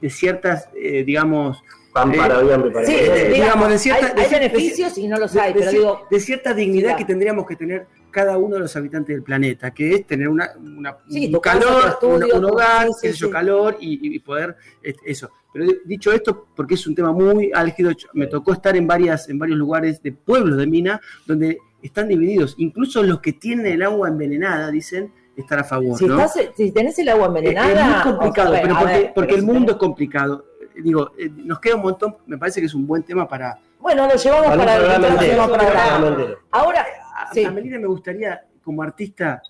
de 0.00 0.08
ciertas, 0.10 0.68
eh, 0.80 1.02
digamos... 1.02 1.60
Pan 1.92 2.12
para 2.12 2.40
bien, 2.42 2.72
para 2.72 2.86
Sí, 2.86 2.94
eh, 2.94 3.32
digamos, 3.34 3.68
de 3.70 3.78
cierta- 3.78 4.14
hay, 4.16 4.30
beneficios 4.30 4.96
y 4.98 5.08
no 5.08 5.18
los 5.18 5.32
de, 5.32 5.40
hay, 5.40 5.52
de 5.52 5.58
pero 5.58 5.70
digo, 5.72 6.00
de 6.08 6.20
cierta 6.20 6.54
dignidad 6.54 6.92
Sí, 6.92 6.98
que 6.98 7.04
tendríamos 7.06 7.44
que 7.44 7.56
tener 7.56 7.88
cada 8.10 8.36
uno 8.38 8.54
de 8.56 8.60
los 8.60 8.76
habitantes 8.76 9.14
del 9.14 9.22
planeta, 9.22 9.70
que 9.72 9.94
es 9.94 10.06
tener 10.06 10.28
una, 10.28 10.50
una- 10.58 10.96
Sí, 11.08 11.32
un 11.32 11.40
calor, 11.40 11.88
estudio, 11.88 12.36
un, 12.36 12.44
hogar, 12.44 12.88
sí, 13.00 13.12
sí. 13.12 13.30
calor 13.30 13.76
y, 13.80 14.14
y 14.14 14.18
poder 14.18 14.56
este, 14.82 15.10
eso. 15.10 15.30
Pero 15.52 15.66
dicho 15.84 16.12
esto, 16.12 16.46
porque 16.54 16.74
es 16.74 16.86
un 16.86 16.94
tema 16.94 17.10
muy 17.12 17.50
álgido, 17.54 17.90
me 18.12 18.26
tocó 18.26 18.52
estar 18.52 18.76
en 18.76 18.86
varias, 18.86 19.28
en 19.28 19.38
varios 19.38 19.58
lugares 19.58 20.00
de 20.02 20.12
pueblos 20.12 20.56
de 20.58 20.66
Mina 20.66 21.00
donde 21.26 21.58
están 21.82 22.06
divididos. 22.08 22.54
Incluso 22.58 23.02
los 23.02 23.20
que 23.20 23.32
tienen 23.32 23.66
el 23.66 23.82
agua 23.82 24.08
envenenada 24.08 24.70
dicen 24.70 25.12
estar 25.36 25.58
a 25.58 25.64
favor. 25.64 25.98
si, 25.98 26.06
¿no? 26.06 26.20
estás, 26.20 26.38
si 26.56 26.70
tenés 26.70 26.98
el 27.00 27.08
agua 27.08 27.26
envenenada... 27.28 27.70
es 27.70 28.04
muy 28.06 28.12
complicado, 28.14 28.52
pero 28.62 28.74
porque, 28.78 28.92
ver, 28.94 29.12
porque 29.14 29.34
pero 29.34 29.40
el 29.40 29.46
mundo 29.46 29.60
tenés- 29.60 29.70
es 29.72 29.76
complicado. 29.78 30.44
Eh, 30.60 30.80
Digo, 30.82 31.10
eh, 31.18 31.30
nos 31.34 31.58
queda 31.58 31.74
un 31.76 31.82
montón, 31.82 32.16
me 32.26 32.38
parece 32.38 32.60
que 32.60 32.66
es 32.66 32.74
un 32.74 32.86
buen 32.86 33.02
tema 33.02 33.26
para, 33.26 33.58
Bueno, 33.80 34.06
lo 34.06 34.14
llevamos 34.14 34.56
Para 34.56 34.76
el. 34.76 36.36
Ahora, 36.52 36.86
A, 37.30 37.34
Sí. 37.34 37.44
a 37.44 37.50
Melina 37.50 37.78
me 37.78 37.86
gustaría, 37.86 38.44
como 38.62 38.82
artista, 38.82 39.42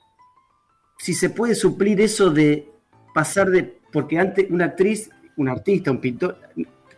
si 0.99 1.15
se 1.15 1.31
puede 1.31 1.55
suplir 1.55 2.01
eso 2.01 2.31
de 2.31 2.71
pasar 3.15 3.49
de. 3.51 3.81
Porque 3.93 4.19
antes 4.19 4.51
una 4.51 4.67
actriz, 4.67 5.11
un 5.37 5.49
artista, 5.49 5.91
un 5.91 6.01
pintor, 6.01 6.39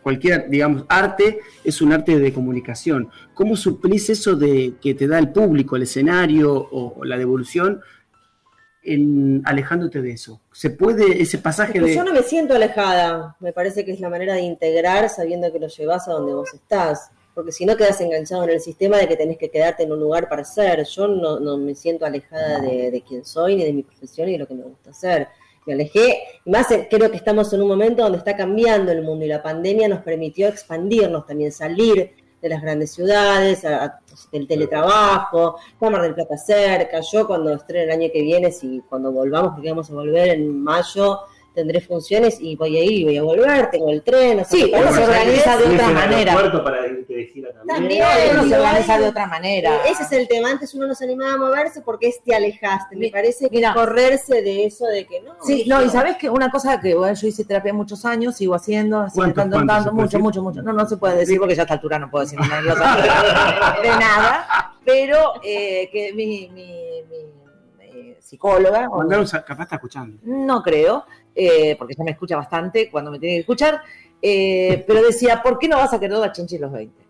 cualquier, 0.03 0.49
digamos, 0.49 0.85
arte 0.89 1.39
es 1.63 1.81
un 1.81 1.93
arte 1.93 2.19
de 2.19 2.33
comunicación. 2.33 3.09
¿Cómo 3.33 3.55
suplís 3.55 4.09
eso 4.09 4.35
de 4.35 4.73
que 4.81 4.93
te 4.93 5.07
da 5.07 5.17
el 5.17 5.31
público, 5.31 5.75
el 5.75 5.83
escenario 5.83 6.53
o, 6.53 6.99
o 6.99 7.05
la 7.05 7.17
devolución, 7.17 7.81
en, 8.83 9.41
alejándote 9.45 10.01
de 10.01 10.11
eso? 10.11 10.41
¿Se 10.51 10.69
puede 10.69 11.21
ese 11.21 11.37
pasaje 11.37 11.79
de. 11.79 11.95
yo 11.95 12.03
no 12.03 12.13
me 12.13 12.21
siento 12.21 12.53
alejada. 12.53 13.37
Me 13.39 13.53
parece 13.53 13.85
que 13.85 13.93
es 13.93 13.99
la 14.01 14.09
manera 14.09 14.33
de 14.33 14.41
integrar 14.41 15.09
sabiendo 15.09 15.51
que 15.51 15.59
lo 15.59 15.67
llevas 15.67 16.07
a 16.07 16.11
donde 16.11 16.33
vos 16.33 16.53
estás. 16.53 17.09
Porque 17.33 17.51
si 17.51 17.65
no 17.65 17.75
quedas 17.75 17.99
enganchado 18.01 18.43
en 18.43 18.51
el 18.51 18.61
sistema 18.61 18.97
de 18.97 19.07
que 19.07 19.15
tenés 19.15 19.37
que 19.37 19.49
quedarte 19.49 19.83
en 19.83 19.91
un 19.91 19.99
lugar 19.99 20.29
para 20.29 20.43
hacer. 20.43 20.83
Yo 20.85 21.07
no, 21.07 21.39
no 21.39 21.57
me 21.57 21.73
siento 21.75 22.05
alejada 22.05 22.59
de, 22.59 22.91
de 22.91 23.01
quién 23.01 23.25
soy, 23.25 23.55
ni 23.55 23.63
de 23.63 23.73
mi 23.73 23.83
profesión, 23.83 24.27
ni 24.27 24.33
de 24.33 24.39
lo 24.39 24.47
que 24.47 24.53
me 24.53 24.63
gusta 24.63 24.91
hacer. 24.91 25.27
Me 25.65 25.73
alejé, 25.73 26.19
más 26.45 26.69
eh, 26.71 26.87
creo 26.91 27.09
que 27.09 27.17
estamos 27.17 27.51
en 27.53 27.61
un 27.61 27.69
momento 27.69 28.03
donde 28.03 28.17
está 28.17 28.35
cambiando 28.35 28.91
el 28.91 29.01
mundo 29.01 29.23
y 29.25 29.29
la 29.29 29.41
pandemia 29.41 29.87
nos 29.87 30.01
permitió 30.01 30.47
expandirnos 30.49 31.25
también, 31.25 31.51
salir 31.53 32.11
de 32.41 32.49
las 32.49 32.61
grandes 32.61 32.91
ciudades, 32.91 33.63
a- 33.63 33.85
a- 33.85 33.99
del 34.31 34.45
teletrabajo, 34.45 35.55
Cámara 35.79 36.03
del 36.03 36.15
Plata 36.15 36.37
cerca. 36.37 36.99
Yo 36.99 37.25
cuando 37.25 37.53
estrene 37.53 37.85
el 37.85 37.91
año 37.91 38.09
que 38.11 38.21
viene, 38.21 38.51
si 38.51 38.81
cuando 38.89 39.11
volvamos, 39.13 39.53
porque 39.53 39.69
vamos 39.69 39.89
a 39.89 39.93
volver 39.93 40.29
en 40.29 40.61
mayo, 40.61 41.21
tendré 41.53 41.81
funciones 41.81 42.37
y 42.39 42.55
voy 42.55 42.77
a 42.77 42.83
ir 42.83 42.91
y 42.91 43.03
voy 43.05 43.17
a 43.17 43.23
volver, 43.23 43.69
tengo 43.71 43.89
el 43.89 44.01
tren. 44.03 44.39
o 44.39 44.43
sea, 44.45 44.57
Sí, 44.59 44.71
uno 44.73 44.91
se 44.93 45.03
organiza 45.03 45.57
de 45.57 45.63
otra 45.75 45.87
manera. 45.89 46.33
para 46.35 46.51
también. 46.53 47.05
También. 47.67 48.05
uno 48.33 48.47
se 48.47 48.55
organiza 48.55 48.99
de 48.99 49.07
otra 49.07 49.27
manera. 49.27 49.71
Ese 49.89 50.03
es 50.03 50.11
el 50.13 50.27
tema. 50.27 50.49
Antes 50.51 50.73
uno 50.73 50.87
no 50.87 50.95
se 50.95 51.05
animaba 51.05 51.33
a 51.33 51.37
moverse 51.37 51.81
porque 51.81 52.07
es 52.09 52.21
te 52.23 52.35
alejaste. 52.35 52.95
Me 52.95 53.09
parece 53.09 53.49
que 53.49 53.61
correrse 53.73 54.41
de 54.41 54.65
eso 54.65 54.85
de 54.87 55.05
que 55.05 55.21
no. 55.21 55.33
Sí, 55.43 55.65
no, 55.67 55.81
y 55.83 55.89
sabes 55.89 56.17
que 56.17 56.29
una 56.29 56.49
cosa 56.51 56.79
que 56.79 56.95
bueno, 56.95 57.13
yo 57.15 57.27
hice 57.27 57.45
terapia 57.45 57.73
muchos 57.73 58.03
años, 58.05 58.35
sigo 58.35 58.55
haciendo, 58.55 58.99
así 59.01 59.19
de 59.19 59.33
¿Cuántos, 59.33 59.43
tanto 59.43 59.65
tanto, 59.73 59.93
mucho, 59.93 60.19
mucho, 60.19 60.41
mucho. 60.41 60.61
No, 60.61 60.73
no 60.73 60.85
se 60.87 60.97
puede 60.97 61.17
decir 61.17 61.39
porque 61.39 61.55
ya 61.55 61.61
a 61.61 61.65
esta 61.65 61.75
altura 61.75 61.99
no 61.99 62.09
puedo 62.09 62.23
decir 62.25 62.39
nada 62.39 62.61
de 63.81 63.89
nada. 63.89 64.73
pero 64.85 65.33
eh, 65.43 65.89
que 65.91 66.13
mi, 66.13 66.49
mi- 66.53 67.03
mi, 67.09 67.42
psicóloga, 68.23 68.89
capaz 69.45 69.63
está 69.63 69.75
escuchando. 69.75 70.17
no 70.23 70.63
creo, 70.63 71.05
eh, 71.35 71.75
porque 71.77 71.93
ella 71.93 72.05
me 72.05 72.11
escucha 72.11 72.37
bastante 72.37 72.89
cuando 72.89 73.11
me 73.11 73.19
tiene 73.19 73.35
que 73.35 73.41
escuchar, 73.41 73.81
eh, 74.21 74.83
pero 74.87 75.03
decía, 75.03 75.41
¿por 75.43 75.59
qué 75.59 75.67
no 75.67 75.77
vas 75.77 75.93
a 75.93 75.99
querer 75.99 76.17
la 76.17 76.31
chenchi 76.31 76.57
los 76.57 76.71
20? 76.71 77.03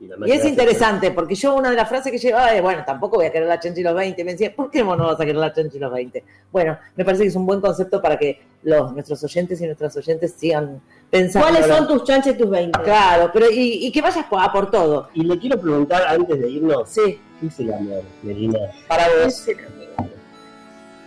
Y, 0.00 0.30
es 0.30 0.46
interesante, 0.46 1.10
porque 1.10 1.34
yo 1.34 1.54
una 1.54 1.68
de 1.68 1.76
las 1.76 1.86
frases 1.86 2.10
que 2.10 2.16
llevaba 2.16 2.54
es, 2.54 2.62
bueno, 2.62 2.82
tampoco 2.86 3.16
voy 3.16 3.26
a 3.26 3.32
querer 3.32 3.46
la 3.46 3.60
chenchi 3.60 3.82
los 3.82 3.94
20. 3.94 4.24
Me 4.24 4.32
decía, 4.32 4.54
¿por 4.54 4.70
qué 4.70 4.82
vos 4.82 4.96
no 4.96 5.04
vas 5.04 5.20
a 5.20 5.26
querer 5.26 5.36
la 5.36 5.52
chenchi 5.52 5.78
los 5.78 5.92
20? 5.92 6.24
Bueno, 6.50 6.78
me 6.96 7.04
parece 7.04 7.24
que 7.24 7.28
es 7.28 7.36
un 7.36 7.44
buen 7.44 7.60
concepto 7.60 8.00
para 8.00 8.18
que 8.18 8.40
los, 8.62 8.92
nuestros 8.94 9.22
oyentes 9.24 9.60
y 9.60 9.66
nuestras 9.66 9.94
oyentes 9.98 10.32
sigan 10.38 10.80
pensando. 11.10 11.48
¿Cuáles 11.48 11.66
son 11.66 11.86
tus 11.86 12.04
chanches 12.04 12.34
y 12.34 12.38
tus 12.38 12.48
20? 12.48 12.80
Claro, 12.80 13.30
pero 13.30 13.50
y, 13.50 13.86
y 13.86 13.92
que 13.92 14.00
vayas 14.00 14.24
a, 14.30 14.44
a 14.44 14.52
por 14.52 14.70
todo. 14.70 15.10
Y 15.12 15.22
le 15.22 15.38
quiero 15.38 15.60
preguntar 15.60 16.02
antes 16.08 16.40
de 16.40 16.48
irnos, 16.48 16.88
Sí, 16.88 17.20
¿qué 17.38 17.46
es 17.48 17.60
el 17.60 17.74
amor, 17.74 18.02
Melina? 18.22 18.58
para 18.88 19.04
vos. 19.22 19.46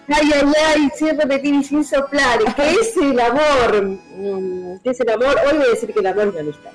Ay, 0.07 0.31
ay, 0.33 0.53
ay, 0.67 0.89
sin 0.97 1.19
repetir 1.19 1.53
y 1.55 1.63
sin 1.63 1.83
soplar. 1.83 2.39
¿Qué 2.55 2.71
es 2.71 2.97
el 2.97 3.19
amor? 3.19 3.83
Mm, 3.83 4.77
¿Qué 4.83 4.89
es 4.89 4.99
el 4.99 5.09
amor? 5.09 5.35
Hoy 5.45 5.57
voy 5.57 5.67
a 5.67 5.69
decir 5.69 5.93
que 5.93 5.99
el 5.99 6.07
amor 6.07 6.27
es 6.27 6.33
la 6.33 6.41
amistad. 6.41 6.71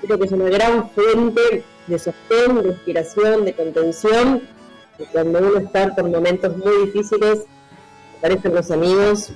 Creo 0.00 0.18
que 0.18 0.24
es 0.24 0.32
una 0.32 0.48
gran 0.48 0.90
fuente 0.90 1.62
de 1.86 1.98
sostén, 1.98 2.62
de 2.62 2.68
inspiración, 2.70 3.44
de 3.44 3.52
contención. 3.52 4.48
Y 4.98 5.04
cuando 5.04 5.38
uno 5.38 5.58
está 5.58 5.94
por 5.94 6.08
momentos 6.08 6.56
muy 6.56 6.86
difíciles, 6.86 7.44
aparecen 8.18 8.54
los 8.54 8.70
amigos 8.70 9.32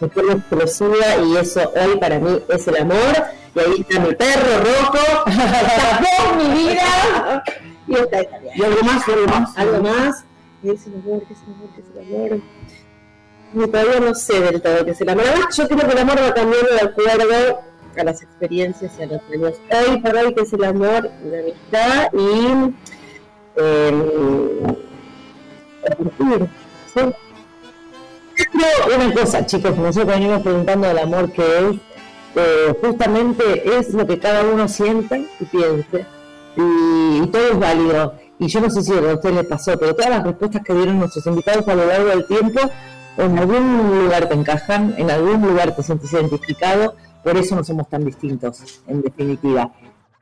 de 0.00 0.08
forma 0.08 0.34
explosiva 0.34 1.16
y 1.24 1.36
eso 1.36 1.72
hoy 1.74 1.98
para 1.98 2.18
mí 2.18 2.40
es 2.48 2.68
el 2.68 2.76
amor. 2.78 3.22
Y 3.54 3.60
ahí 3.60 3.80
está 3.80 4.00
mi 4.00 4.14
perro 4.14 4.58
rojo, 4.60 5.24
está 5.26 6.34
mi 6.36 6.58
vida. 6.58 7.44
Y 7.86 7.94
está 7.94 8.22
italiano. 8.22 8.52
¿Y 8.56 8.62
algo 8.64 8.82
más? 8.82 9.08
¿Algo 9.08 9.26
más? 9.26 9.56
¿Algo 9.56 9.82
más? 9.82 10.24
¿Qué 10.62 10.72
es 10.72 10.86
el 10.86 10.94
amor? 10.94 11.22
¿Qué 11.26 11.32
es 11.32 11.40
el 11.42 11.54
amor? 11.54 11.68
¿Qué 11.74 11.80
es 11.80 11.86
el 11.94 12.14
amor? 12.14 12.42
Y 13.54 13.66
todavía 13.66 14.00
no 14.00 14.14
sé 14.14 14.40
del 14.40 14.60
todo 14.60 14.84
qué 14.84 14.90
es 14.90 15.00
el 15.00 15.08
amor. 15.08 15.24
Yo 15.56 15.68
creo 15.68 15.86
que 15.86 15.92
el 15.92 15.98
amor 15.98 16.18
va 16.18 16.34
cambiando 16.34 16.70
de 16.70 16.80
acuerdo 16.80 17.60
a 17.96 18.04
las 18.04 18.22
experiencias 18.22 18.92
y 18.98 19.02
a 19.02 19.06
los 19.06 19.22
años. 19.32 19.54
Hoy 19.70 20.00
por 20.00 20.16
hoy, 20.16 20.34
que 20.34 20.42
es 20.42 20.52
el 20.52 20.64
amor, 20.64 21.10
la 21.24 21.38
amistad 21.38 22.12
y. 22.12 22.74
Eh, 23.56 24.76
¿sí? 26.94 27.00
Una 28.94 29.14
cosa, 29.14 29.46
chicos, 29.46 29.76
nosotros 29.76 30.06
venimos 30.06 30.42
preguntando 30.42 30.86
del 30.86 30.98
amor 30.98 31.32
que 31.32 31.42
es, 31.42 31.76
eh, 32.36 32.74
justamente 32.80 33.78
es 33.78 33.92
lo 33.94 34.06
que 34.06 34.18
cada 34.18 34.44
uno 34.44 34.68
siente 34.68 35.28
y 35.40 35.44
piense. 35.46 36.06
Y, 36.56 37.22
y 37.22 37.26
todo 37.28 37.48
es 37.48 37.58
válido. 37.58 38.14
Y 38.38 38.46
yo 38.46 38.60
no 38.60 38.70
sé 38.70 38.82
si 38.82 38.92
a 38.92 39.14
usted 39.14 39.32
le 39.32 39.44
pasó, 39.44 39.76
pero 39.78 39.94
todas 39.94 40.10
las 40.10 40.24
respuestas 40.24 40.62
que 40.64 40.72
dieron 40.72 40.98
nuestros 40.98 41.26
invitados 41.26 41.66
a 41.66 41.74
lo 41.74 41.86
largo 41.86 42.08
del 42.08 42.26
tiempo, 42.26 42.60
en 43.18 43.38
algún 43.38 44.02
lugar 44.04 44.28
te 44.28 44.34
encajan, 44.34 44.94
en 44.96 45.10
algún 45.10 45.42
lugar 45.42 45.74
te 45.74 45.82
sientes 45.82 46.12
identificado, 46.12 46.96
por 47.22 47.36
eso 47.36 47.56
no 47.56 47.64
somos 47.64 47.88
tan 47.88 48.04
distintos, 48.04 48.80
en 48.86 49.02
definitiva. 49.02 49.72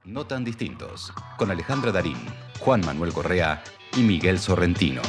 No 0.05 0.27
tan 0.27 0.45
distintos, 0.45 1.13
con 1.37 1.51
Alejandra 1.51 1.93
Darín, 1.93 2.17
Juan 2.61 2.81
Manuel 2.87 3.13
Correa 3.13 3.63
y 3.97 4.01
Miguel 4.01 4.39
Sorrentino. 4.39 5.03